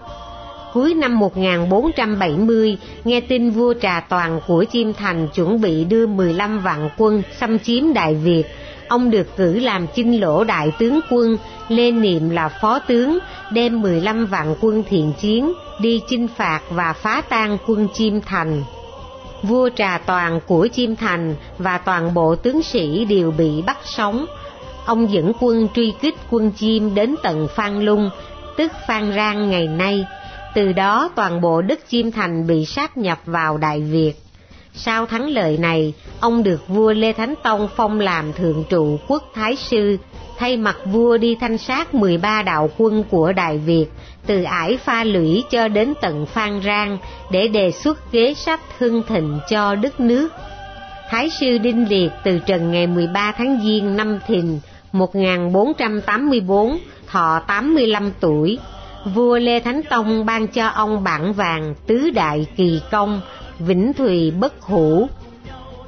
Cuối 0.73 0.95
năm 0.95 1.19
1470, 1.19 2.79
nghe 3.05 3.21
tin 3.21 3.51
vua 3.51 3.75
Trà 3.83 4.01
Toàn 4.01 4.41
của 4.47 4.65
Chiêm 4.73 4.93
Thành 4.93 5.29
chuẩn 5.29 5.61
bị 5.61 5.85
đưa 5.85 6.07
15 6.07 6.61
vạn 6.61 6.89
quân 6.97 7.23
xâm 7.41 7.59
chiếm 7.59 7.93
Đại 7.93 8.15
Việt, 8.15 8.43
ông 8.89 9.11
được 9.11 9.37
cử 9.37 9.59
làm 9.59 9.87
chinh 9.95 10.21
lỗ 10.21 10.45
đại 10.45 10.73
tướng 10.79 11.01
quân, 11.11 11.37
Lê 11.69 11.91
Niệm 11.91 12.31
là 12.31 12.49
phó 12.49 12.79
tướng, 12.79 13.19
đem 13.53 13.81
15 13.81 14.27
vạn 14.27 14.55
quân 14.61 14.83
thiện 14.89 15.13
chiến, 15.21 15.53
đi 15.81 16.03
chinh 16.09 16.29
phạt 16.37 16.61
và 16.71 16.93
phá 16.93 17.23
tan 17.29 17.59
quân 17.67 17.89
Chiêm 17.95 18.21
Thành. 18.21 18.63
Vua 19.43 19.69
Trà 19.77 19.99
Toàn 20.07 20.41
của 20.47 20.69
Chiêm 20.73 20.97
Thành 20.97 21.35
và 21.59 21.79
toàn 21.79 22.15
bộ 22.15 22.37
tướng 22.37 22.63
sĩ 22.63 23.05
đều 23.05 23.31
bị 23.31 23.63
bắt 23.67 23.79
sống. 23.85 24.27
Ông 24.87 25.13
dẫn 25.13 25.33
quân 25.41 25.69
truy 25.75 25.93
kích 26.01 26.15
quân 26.31 26.53
Chiêm 26.57 26.95
đến 26.95 27.15
tận 27.23 27.49
Phan 27.57 27.81
Lung, 27.81 28.11
tức 28.57 28.73
Phan 28.89 29.13
Rang 29.17 29.51
ngày 29.51 29.67
nay. 29.67 30.05
Từ 30.55 30.73
đó 30.73 31.11
toàn 31.15 31.41
bộ 31.41 31.63
đất 31.63 31.81
Chiêm 31.89 32.11
Thành 32.11 32.47
bị 32.47 32.65
sáp 32.65 32.97
nhập 32.97 33.19
vào 33.25 33.59
Đại 33.59 33.81
Việt. 33.81 34.13
Sau 34.75 35.07
thắng 35.07 35.29
lợi 35.29 35.59
này, 35.59 35.95
ông 36.21 36.43
được 36.43 36.69
vua 36.69 36.93
Lê 36.93 37.13
Thánh 37.13 37.35
Tông 37.43 37.69
phong 37.77 38.01
làm 38.01 38.33
thượng 38.33 38.65
trụ 38.69 38.99
quốc 39.09 39.25
thái 39.35 39.57
sư, 39.57 39.97
thay 40.39 40.57
mặt 40.57 40.77
vua 40.85 41.17
đi 41.17 41.37
thanh 41.41 41.59
sát 41.59 41.95
13 41.95 42.43
đạo 42.43 42.71
quân 42.79 43.05
của 43.11 43.33
Đại 43.33 43.59
Việt, 43.59 43.87
từ 44.27 44.43
ải 44.43 44.77
pha 44.77 45.05
lũy 45.05 45.45
cho 45.51 45.69
đến 45.69 45.95
tận 46.01 46.27
Phan 46.27 46.61
Rang, 46.65 46.99
để 47.31 47.49
đề 47.49 47.71
xuất 47.71 48.13
kế 48.13 48.35
sách 48.35 48.61
hưng 48.79 49.03
thịnh 49.09 49.39
cho 49.51 49.75
đất 49.75 50.01
nước. 50.01 50.29
Thái 51.11 51.31
sư 51.31 51.59
Đinh 51.59 51.89
Liệt 51.89 52.11
từ 52.25 52.39
trần 52.39 52.73
ngày 52.73 52.87
13 52.87 53.33
tháng 53.39 53.61
Giêng 53.65 53.97
năm 53.97 54.19
Thìn 54.27 54.59
1484, 54.93 56.79
thọ 57.07 57.41
85 57.47 58.13
tuổi. 58.21 58.59
Vua 59.15 59.39
Lê 59.39 59.61
Thánh 59.61 59.83
Tông 59.91 60.27
ban 60.27 60.47
cho 60.47 60.69
ông 60.69 61.05
bản 61.05 61.33
vàng 61.33 61.75
tứ 61.87 62.11
đại 62.11 62.47
kỳ 62.57 62.81
công, 62.91 63.21
vĩnh 63.59 63.93
thùy 63.93 64.31
bất 64.31 64.61
hủ, 64.61 65.09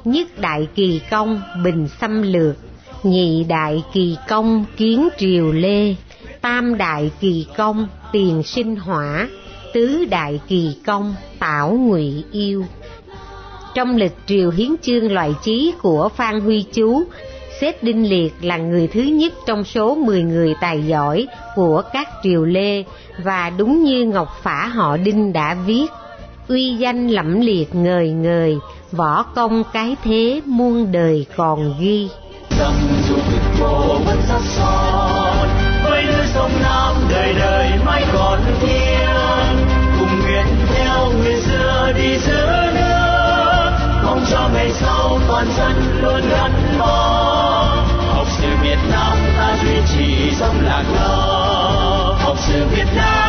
nhất 0.05 0.27
đại 0.39 0.67
kỳ 0.75 1.01
công 1.11 1.41
bình 1.63 1.87
xâm 2.01 2.21
lược, 2.21 2.55
nhị 3.03 3.43
đại 3.43 3.83
kỳ 3.93 4.17
công 4.29 4.65
kiến 4.77 5.09
triều 5.17 5.51
lê, 5.51 5.95
tam 6.41 6.77
đại 6.77 7.11
kỳ 7.19 7.47
công 7.57 7.87
tiền 8.11 8.43
sinh 8.43 8.75
hỏa, 8.75 9.27
tứ 9.73 10.05
đại 10.05 10.39
kỳ 10.47 10.75
công 10.85 11.15
tảo 11.39 11.71
ngụy 11.71 12.23
yêu. 12.31 12.65
Trong 13.75 13.95
lịch 13.95 14.15
triều 14.27 14.51
hiến 14.51 14.75
chương 14.81 15.11
loại 15.11 15.35
chí 15.43 15.73
của 15.81 16.09
Phan 16.09 16.39
Huy 16.39 16.65
Chú, 16.73 17.03
xếp 17.63 17.83
Đinh 17.83 18.09
Liệt 18.09 18.33
là 18.41 18.57
người 18.57 18.87
thứ 18.87 19.01
nhất 19.01 19.33
trong 19.47 19.63
số 19.63 19.95
10 19.95 20.23
người 20.23 20.53
tài 20.61 20.83
giỏi 20.83 21.27
của 21.55 21.81
các 21.93 22.09
triều 22.23 22.45
Lê 22.45 22.83
và 23.23 23.51
đúng 23.57 23.83
như 23.83 24.05
Ngọc 24.05 24.27
Phả 24.41 24.67
họ 24.67 24.97
Đinh 24.97 25.33
đã 25.33 25.57
viết 25.65 25.85
uy 26.47 26.75
danh 26.75 27.07
lẫm 27.07 27.41
liệt 27.41 27.75
ngời 27.75 28.09
ngời, 28.09 28.57
võ 28.91 29.23
công 29.23 29.63
cái 29.73 29.95
thế 30.03 30.41
muôn 30.45 30.91
đời 30.91 31.25
còn 31.35 31.73
ghi. 31.79 32.09
Son, 34.55 35.47
với 35.83 36.03
núi 36.03 36.25
sông 36.33 36.51
Nam 36.61 36.95
đời 37.09 37.33
đời 37.39 37.69
mãi 37.85 38.03
còn 38.13 38.39
thiên, 38.61 39.09
cùng 39.99 40.19
nguyện 40.21 40.45
theo 40.75 41.11
người 41.23 41.41
xưa 41.41 41.93
đi 41.95 42.17
giữa 42.17 42.71
nước, 42.73 43.71
mong 44.05 44.25
cho 44.31 44.49
ngày 44.53 44.71
sau 44.71 45.19
toàn 45.27 45.45
dân 45.57 46.01
luôn 46.01 46.21
gắn 46.31 46.51
bó. 46.79 47.42
Sự 48.43 48.49
Việt 48.61 48.79
Nam 48.91 49.17
ta 49.37 49.55
duy 49.63 49.75
trì 49.93 50.31
sông 50.35 50.61
lạc 50.61 50.83
lo, 50.95 52.15
học 52.19 52.37
sự 52.39 52.67
Việt 52.67 52.87
Nam 52.95 53.22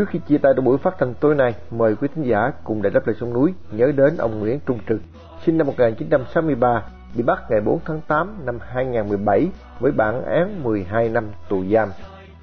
Trước 0.00 0.08
khi 0.08 0.18
chia 0.28 0.38
tay 0.38 0.52
trong 0.56 0.64
buổi 0.64 0.78
phát 0.78 0.94
thanh 0.98 1.14
tối 1.14 1.34
nay, 1.34 1.54
mời 1.70 1.96
quý 1.96 2.08
thính 2.14 2.24
giả 2.24 2.52
cùng 2.64 2.82
đại 2.82 2.90
đáp 2.90 3.06
lời 3.06 3.16
sông 3.20 3.32
núi 3.32 3.54
nhớ 3.70 3.92
đến 3.96 4.16
ông 4.16 4.38
Nguyễn 4.38 4.60
Trung 4.66 4.78
Trực, 4.88 5.00
sinh 5.44 5.58
năm 5.58 5.66
1963, 5.66 6.82
bị 7.14 7.22
bắt 7.22 7.42
ngày 7.50 7.60
4 7.60 7.78
tháng 7.84 8.00
8 8.08 8.36
năm 8.44 8.58
2017 8.60 9.48
với 9.80 9.92
bản 9.92 10.24
án 10.24 10.62
12 10.62 11.08
năm 11.08 11.24
tù 11.48 11.64
giam. 11.64 11.88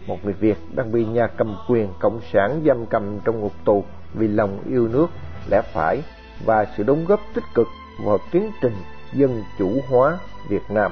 Một 0.07 0.17
người 0.23 0.33
Việt 0.33 0.57
đang 0.75 0.91
bị 0.91 1.05
nhà 1.05 1.27
cầm 1.27 1.55
quyền 1.69 1.87
cộng 1.99 2.19
sản 2.31 2.61
giam 2.65 2.85
cầm 2.85 3.19
trong 3.25 3.39
ngục 3.39 3.53
tù 3.65 3.83
vì 4.13 4.27
lòng 4.27 4.59
yêu 4.69 4.87
nước, 4.87 5.07
lẽ 5.51 5.61
phải 5.73 6.03
và 6.45 6.65
sự 6.77 6.83
đóng 6.83 7.05
góp 7.07 7.19
tích 7.33 7.45
cực 7.55 7.67
vào 8.05 8.17
tiến 8.31 8.51
trình 8.61 8.75
dân 9.13 9.43
chủ 9.59 9.71
hóa 9.89 10.17
Việt 10.49 10.63
Nam. 10.69 10.91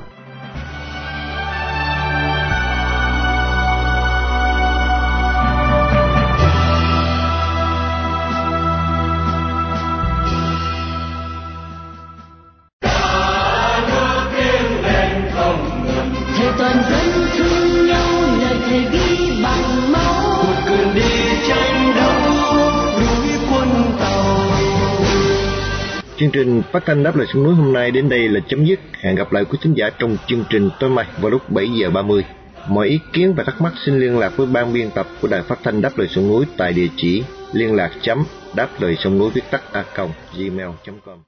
Trình 26.45 26.61
phát 26.71 26.85
thanh 26.85 27.03
đáp 27.03 27.15
lời 27.15 27.27
sông 27.33 27.43
núi 27.43 27.55
hôm 27.55 27.73
nay 27.73 27.91
đến 27.91 28.09
đây 28.09 28.29
là 28.29 28.39
chấm 28.47 28.65
dứt. 28.65 28.79
Hẹn 28.99 29.15
gặp 29.15 29.33
lại 29.33 29.45
quý 29.45 29.57
thính 29.61 29.73
giả 29.73 29.89
trong 29.99 30.17
chương 30.27 30.43
trình 30.49 30.69
tối 30.79 30.89
mai 30.89 31.05
vào 31.21 31.31
lúc 31.31 31.49
7 31.49 31.69
giờ 31.69 31.89
30. 31.89 32.25
Mọi 32.67 32.87
ý 32.87 32.99
kiến 33.13 33.33
và 33.33 33.43
thắc 33.43 33.61
mắc 33.61 33.73
xin 33.85 33.99
liên 33.99 34.19
lạc 34.19 34.37
với 34.37 34.47
ban 34.47 34.73
biên 34.73 34.89
tập 34.91 35.07
của 35.21 35.27
đài 35.27 35.41
phát 35.41 35.59
thanh 35.63 35.81
đáp 35.81 35.97
lời 35.97 36.07
sông 36.07 36.27
núi 36.27 36.45
tại 36.57 36.73
địa 36.73 36.87
chỉ 36.97 37.23
liên 37.53 37.75
lạc 37.75 37.91
chấm 38.01 38.23
đáp 38.55 38.69
lời 38.79 38.95
sông 38.99 39.19
núi 39.19 39.29
viết 39.33 39.43
tắt 39.51 39.61
a 39.71 39.83
gmail.com 40.37 41.19